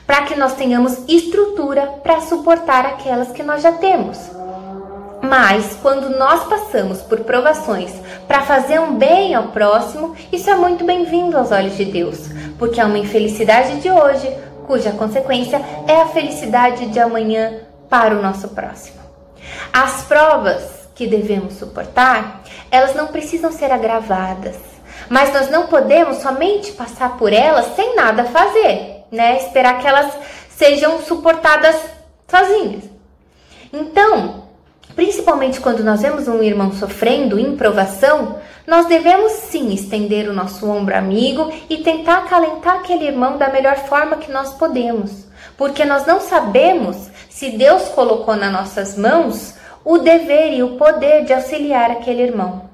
para 0.05 0.23
que 0.23 0.36
nós 0.36 0.53
tenhamos 0.55 0.97
estrutura 1.07 1.88
para 2.03 2.21
suportar 2.21 2.86
aquelas 2.86 3.31
que 3.31 3.43
nós 3.43 3.62
já 3.62 3.71
temos. 3.71 4.17
Mas 5.21 5.75
quando 5.81 6.10
nós 6.17 6.43
passamos 6.43 7.01
por 7.01 7.21
provações 7.21 7.91
para 8.27 8.41
fazer 8.41 8.79
um 8.79 8.95
bem 8.95 9.33
ao 9.33 9.47
próximo, 9.47 10.15
isso 10.31 10.49
é 10.49 10.55
muito 10.55 10.86
bem-vindo 10.86 11.38
aos 11.38 11.51
olhos 11.51 11.75
de 11.75 11.86
Deus, 11.86 12.29
porque 12.60 12.79
é 12.79 12.86
uma 12.86 12.99
infelicidade 12.99 13.79
de 13.79 13.89
hoje, 13.89 14.29
cuja 14.67 14.91
consequência 14.91 15.62
é 15.88 16.01
a 16.01 16.07
felicidade 16.07 16.88
de 16.88 16.99
amanhã 16.99 17.66
para 17.89 18.15
o 18.15 18.21
nosso 18.21 18.50
próximo. 18.50 19.00
As 19.71 20.04
provas 20.04 20.88
que 20.95 21.08
devemos 21.08 21.54
suportar, 21.54 22.41
elas 22.71 22.95
não 22.95 23.08
precisam 23.08 23.52
ser 23.52 23.71
agravadas, 23.71 24.56
mas 25.10 25.32
nós 25.34 25.50
não 25.50 25.67
podemos 25.67 26.17
somente 26.17 26.71
passar 26.71 27.17
por 27.17 27.32
elas 27.32 27.76
sem 27.76 27.95
nada 27.95 28.26
fazer, 28.26 29.06
né? 29.12 29.38
Esperar 29.38 29.80
que 29.80 29.88
elas 29.88 30.12
sejam 30.50 31.00
suportadas 31.02 31.76
sozinhas. 32.28 32.84
Então, 33.71 34.47
principalmente 34.95 35.60
quando 35.60 35.84
nós 35.84 36.02
vemos 36.02 36.28
um 36.28 36.41
irmão 36.41 36.73
sofrendo 36.73 37.39
em 37.39 37.56
provação, 37.56 38.39
nós 38.65 38.88
devemos 38.88 39.32
sim 39.32 39.71
estender 39.73 40.28
o 40.28 40.34
nosso 40.34 40.67
ombro 40.69 40.97
amigo 40.97 41.54
e 41.69 41.78
tentar 41.78 42.19
acalentar 42.19 42.78
aquele 42.78 43.06
irmão 43.06 43.38
da 43.38 43.50
melhor 43.50 43.76
forma 43.76 44.17
que 44.17 44.32
nós 44.32 44.56
podemos, 44.56 45.26
porque 45.58 45.84
nós 45.84 46.06
não 46.06 46.20
sabemos 46.20 47.10
se 47.30 47.52
Deus 47.52 47.89
colocou 47.89 48.36
nas 48.36 48.52
nossas 48.52 48.98
mãos 48.98 49.56
o 49.84 49.98
dever 49.98 50.54
e 50.54 50.63
o 50.63 50.76
poder 50.76 51.26
de 51.26 51.34
auxiliar 51.34 51.91
aquele 51.91 52.22
irmão. 52.22 52.67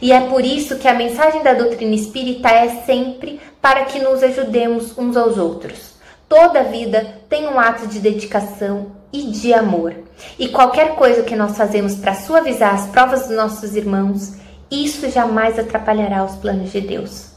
E 0.00 0.12
é 0.12 0.20
por 0.20 0.44
isso 0.44 0.76
que 0.76 0.88
a 0.88 0.94
mensagem 0.94 1.42
da 1.42 1.54
doutrina 1.54 1.94
espírita 1.94 2.48
é 2.48 2.82
sempre 2.84 3.40
para 3.60 3.84
que 3.84 3.98
nos 3.98 4.22
ajudemos 4.22 4.96
uns 4.96 5.16
aos 5.16 5.36
outros. 5.36 5.94
Toda 6.28 6.62
vida 6.62 7.16
tem 7.28 7.46
um 7.46 7.58
ato 7.58 7.86
de 7.86 7.98
dedicação 7.98 8.92
e 9.12 9.22
de 9.22 9.52
amor. 9.52 9.94
E 10.38 10.48
qualquer 10.48 10.94
coisa 10.94 11.22
que 11.22 11.34
nós 11.34 11.56
fazemos 11.56 11.96
para 11.96 12.14
suavizar 12.14 12.74
as 12.74 12.86
provas 12.86 13.26
dos 13.26 13.36
nossos 13.36 13.74
irmãos, 13.74 14.34
isso 14.70 15.10
jamais 15.10 15.58
atrapalhará 15.58 16.24
os 16.24 16.36
planos 16.36 16.70
de 16.70 16.80
Deus. 16.80 17.30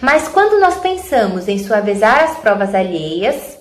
Mas 0.00 0.26
quando 0.28 0.60
nós 0.60 0.76
pensamos 0.76 1.48
em 1.48 1.58
suavizar 1.58 2.24
as 2.24 2.38
provas 2.38 2.74
alheias, 2.74 3.53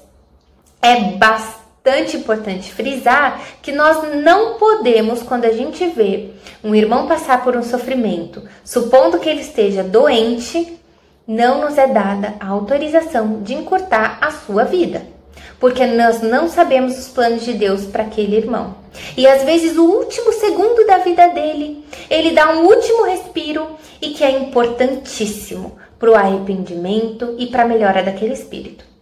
é 0.84 1.00
bastante 1.14 2.18
importante 2.18 2.74
frisar 2.74 3.42
que 3.62 3.72
nós 3.72 4.22
não 4.22 4.56
podemos, 4.56 5.24
quando 5.24 5.46
a 5.46 5.54
gente 5.54 5.86
vê 5.88 6.32
um 6.62 6.76
irmão 6.76 7.08
passar 7.08 7.42
por 7.42 7.56
um 7.56 7.64
sofrimento, 7.64 8.44
supondo 8.66 9.18
que 9.18 9.30
ele 9.30 9.40
esteja 9.40 9.82
doente, 9.82 10.78
não 11.26 11.62
nos 11.62 11.78
é 11.78 11.88
dada 11.88 12.36
a 12.38 12.50
autorização 12.50 13.42
de 13.42 13.54
encurtar 13.54 14.18
a 14.20 14.30
sua 14.32 14.66
vida, 14.66 15.04
porque 15.58 15.86
nós 15.86 16.22
não 16.22 16.50
sabemos 16.50 17.00
os 17.00 17.08
planos 17.08 17.46
de 17.46 17.54
Deus 17.54 17.86
para 17.86 18.04
aquele 18.04 18.36
irmão. 18.36 18.76
E 19.16 19.26
às 19.26 19.44
vezes 19.44 19.78
o 19.78 19.86
último 19.86 20.34
segundo 20.34 20.86
da 20.86 20.98
vida 20.98 21.30
dele, 21.30 21.86
ele 22.10 22.32
dá 22.32 22.52
um 22.52 22.66
último 22.66 23.06
respiro 23.06 23.68
e 24.02 24.10
que 24.10 24.24
é 24.24 24.32
importantíssimo 24.32 25.78
para 25.98 26.12
o 26.12 26.16
arrependimento 26.16 27.36
e 27.40 27.48
para 27.48 27.64
a 27.64 27.68
melhora 27.68 28.04
daquele 28.04 28.34
espírito. 28.34 28.93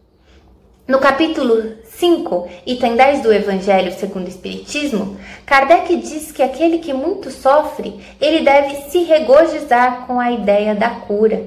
No 0.87 0.97
capítulo 0.97 1.77
5, 1.85 2.49
item 2.65 2.95
10 2.95 3.21
do 3.21 3.31
Evangelho 3.31 3.93
segundo 3.93 4.25
o 4.25 4.29
Espiritismo, 4.29 5.15
Kardec 5.45 5.95
diz 5.97 6.31
que 6.31 6.41
aquele 6.41 6.79
que 6.79 6.91
muito 6.91 7.29
sofre, 7.29 7.99
ele 8.19 8.43
deve 8.43 8.89
se 8.89 9.03
regozijar 9.03 10.07
com 10.07 10.19
a 10.19 10.31
ideia 10.31 10.73
da 10.73 10.89
cura, 10.89 11.45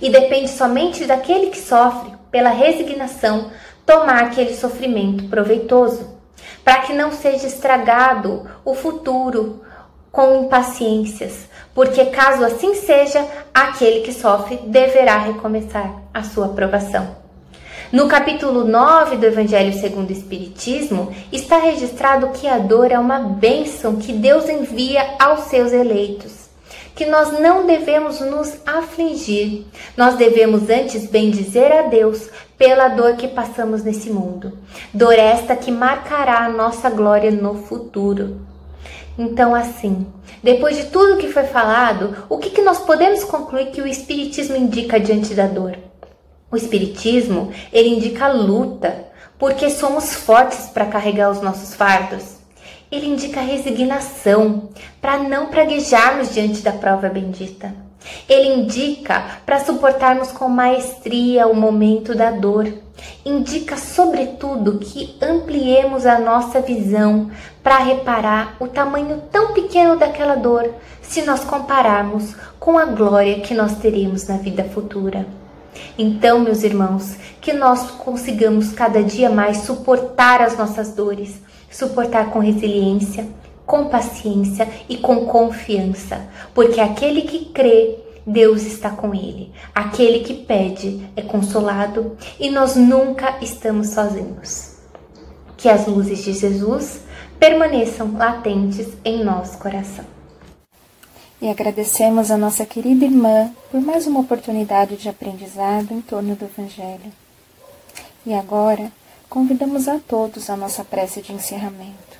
e 0.00 0.08
depende 0.08 0.48
somente 0.48 1.04
daquele 1.04 1.48
que 1.48 1.58
sofre, 1.58 2.12
pela 2.30 2.50
resignação, 2.50 3.50
tomar 3.84 4.22
aquele 4.22 4.54
sofrimento 4.54 5.24
proveitoso, 5.24 6.16
para 6.64 6.82
que 6.82 6.92
não 6.92 7.10
seja 7.10 7.48
estragado 7.48 8.48
o 8.64 8.72
futuro 8.72 9.62
com 10.12 10.44
impaciências, 10.44 11.48
porque 11.74 12.06
caso 12.06 12.44
assim 12.44 12.76
seja, 12.76 13.26
aquele 13.52 14.02
que 14.02 14.12
sofre 14.12 14.58
deverá 14.58 15.18
recomeçar 15.18 16.02
a 16.14 16.22
sua 16.22 16.46
aprovação. 16.46 17.25
No 17.92 18.08
capítulo 18.08 18.64
9 18.64 19.16
do 19.16 19.26
Evangelho 19.26 19.72
segundo 19.72 20.10
o 20.10 20.12
Espiritismo, 20.12 21.14
está 21.30 21.58
registrado 21.58 22.30
que 22.30 22.48
a 22.48 22.58
dor 22.58 22.90
é 22.90 22.98
uma 22.98 23.20
bênção 23.20 23.94
que 23.94 24.12
Deus 24.12 24.48
envia 24.48 25.14
aos 25.20 25.44
seus 25.44 25.72
eleitos. 25.72 26.46
Que 26.96 27.06
nós 27.06 27.38
não 27.38 27.64
devemos 27.64 28.20
nos 28.20 28.56
afligir, 28.66 29.66
nós 29.96 30.16
devemos 30.16 30.68
antes 30.68 31.06
bendizer 31.06 31.70
a 31.70 31.82
Deus 31.82 32.28
pela 32.58 32.88
dor 32.88 33.14
que 33.14 33.28
passamos 33.28 33.84
nesse 33.84 34.10
mundo. 34.10 34.58
Dor 34.92 35.14
esta 35.14 35.54
que 35.54 35.70
marcará 35.70 36.40
a 36.40 36.48
nossa 36.48 36.90
glória 36.90 37.30
no 37.30 37.54
futuro. 37.54 38.40
Então, 39.16 39.54
assim, 39.54 40.06
depois 40.42 40.76
de 40.76 40.86
tudo 40.86 41.18
que 41.18 41.32
foi 41.32 41.44
falado, 41.44 42.24
o 42.28 42.38
que, 42.38 42.50
que 42.50 42.62
nós 42.62 42.80
podemos 42.80 43.22
concluir 43.22 43.66
que 43.66 43.80
o 43.80 43.86
Espiritismo 43.86 44.56
indica 44.56 44.98
diante 44.98 45.34
da 45.34 45.46
dor? 45.46 45.85
O 46.50 46.56
espiritismo, 46.56 47.52
ele 47.72 47.88
indica 47.88 48.28
luta, 48.28 49.06
porque 49.38 49.68
somos 49.68 50.14
fortes 50.14 50.68
para 50.68 50.86
carregar 50.86 51.30
os 51.30 51.40
nossos 51.40 51.74
fardos. 51.74 52.36
Ele 52.90 53.06
indica 53.06 53.40
resignação, 53.40 54.68
para 55.00 55.18
não 55.18 55.46
praguejarmos 55.46 56.32
diante 56.32 56.62
da 56.62 56.72
prova 56.72 57.08
bendita. 57.08 57.74
Ele 58.28 58.54
indica 58.54 59.24
para 59.44 59.64
suportarmos 59.64 60.30
com 60.30 60.48
maestria 60.48 61.48
o 61.48 61.54
momento 61.54 62.14
da 62.14 62.30
dor. 62.30 62.72
Indica, 63.24 63.76
sobretudo, 63.76 64.78
que 64.78 65.16
ampliemos 65.20 66.06
a 66.06 66.18
nossa 66.18 66.60
visão 66.60 67.30
para 67.62 67.78
reparar 67.78 68.56
o 68.60 68.68
tamanho 68.68 69.22
tão 69.32 69.52
pequeno 69.52 69.96
daquela 69.96 70.36
dor, 70.36 70.72
se 71.02 71.22
nós 71.22 71.44
compararmos 71.44 72.34
com 72.58 72.78
a 72.78 72.84
glória 72.84 73.40
que 73.40 73.52
nós 73.52 73.76
teremos 73.78 74.28
na 74.28 74.36
vida 74.36 74.62
futura. 74.62 75.26
Então, 75.98 76.40
meus 76.40 76.62
irmãos, 76.62 77.16
que 77.40 77.52
nós 77.52 77.90
consigamos 77.92 78.72
cada 78.72 79.02
dia 79.02 79.30
mais 79.30 79.58
suportar 79.58 80.42
as 80.42 80.56
nossas 80.56 80.92
dores, 80.92 81.40
suportar 81.70 82.30
com 82.30 82.38
resiliência, 82.38 83.26
com 83.64 83.86
paciência 83.88 84.68
e 84.88 84.96
com 84.96 85.26
confiança, 85.26 86.28
porque 86.54 86.80
aquele 86.80 87.22
que 87.22 87.46
crê, 87.46 87.98
Deus 88.26 88.62
está 88.62 88.90
com 88.90 89.14
ele. 89.14 89.52
Aquele 89.72 90.20
que 90.20 90.34
pede 90.34 91.08
é 91.14 91.22
consolado 91.22 92.16
e 92.40 92.50
nós 92.50 92.74
nunca 92.74 93.36
estamos 93.40 93.90
sozinhos. 93.90 94.76
Que 95.56 95.68
as 95.68 95.86
luzes 95.86 96.24
de 96.24 96.32
Jesus 96.32 97.00
permaneçam 97.38 98.16
latentes 98.16 98.88
em 99.04 99.22
nosso 99.22 99.58
coração 99.58 100.15
e 101.46 101.48
agradecemos 101.48 102.32
a 102.32 102.36
nossa 102.36 102.66
querida 102.66 103.04
irmã 103.04 103.54
por 103.70 103.80
mais 103.80 104.04
uma 104.04 104.18
oportunidade 104.18 104.96
de 104.96 105.08
aprendizado 105.08 105.94
em 105.94 106.00
torno 106.00 106.34
do 106.34 106.44
Evangelho. 106.44 107.12
E 108.26 108.34
agora 108.34 108.90
convidamos 109.30 109.86
a 109.86 110.00
todos 110.00 110.50
a 110.50 110.56
nossa 110.56 110.84
prece 110.84 111.22
de 111.22 111.32
encerramento. 111.32 112.18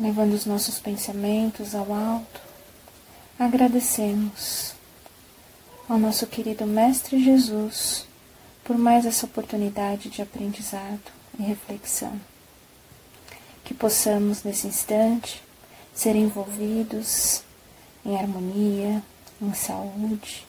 Levando 0.00 0.32
os 0.32 0.46
nossos 0.46 0.78
pensamentos 0.78 1.74
ao 1.74 1.92
alto, 1.92 2.40
agradecemos 3.38 4.72
ao 5.86 5.98
nosso 5.98 6.26
querido 6.26 6.64
Mestre 6.64 7.22
Jesus 7.22 8.06
por 8.64 8.78
mais 8.78 9.04
essa 9.04 9.26
oportunidade 9.26 10.08
de 10.08 10.22
aprendizado 10.22 11.12
e 11.38 11.42
reflexão. 11.42 12.18
Que 13.62 13.74
possamos, 13.74 14.42
nesse 14.42 14.66
instante, 14.66 15.44
ser 15.96 16.14
envolvidos 16.14 17.42
em 18.04 18.16
harmonia, 18.16 19.02
em 19.40 19.54
saúde, 19.54 20.46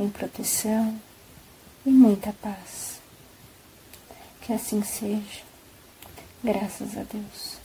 em 0.00 0.08
proteção 0.08 0.98
e 1.84 1.90
muita 1.90 2.32
paz. 2.32 2.98
Que 4.40 4.54
assim 4.54 4.82
seja. 4.82 5.44
Graças 6.42 6.96
a 6.96 7.02
Deus. 7.02 7.55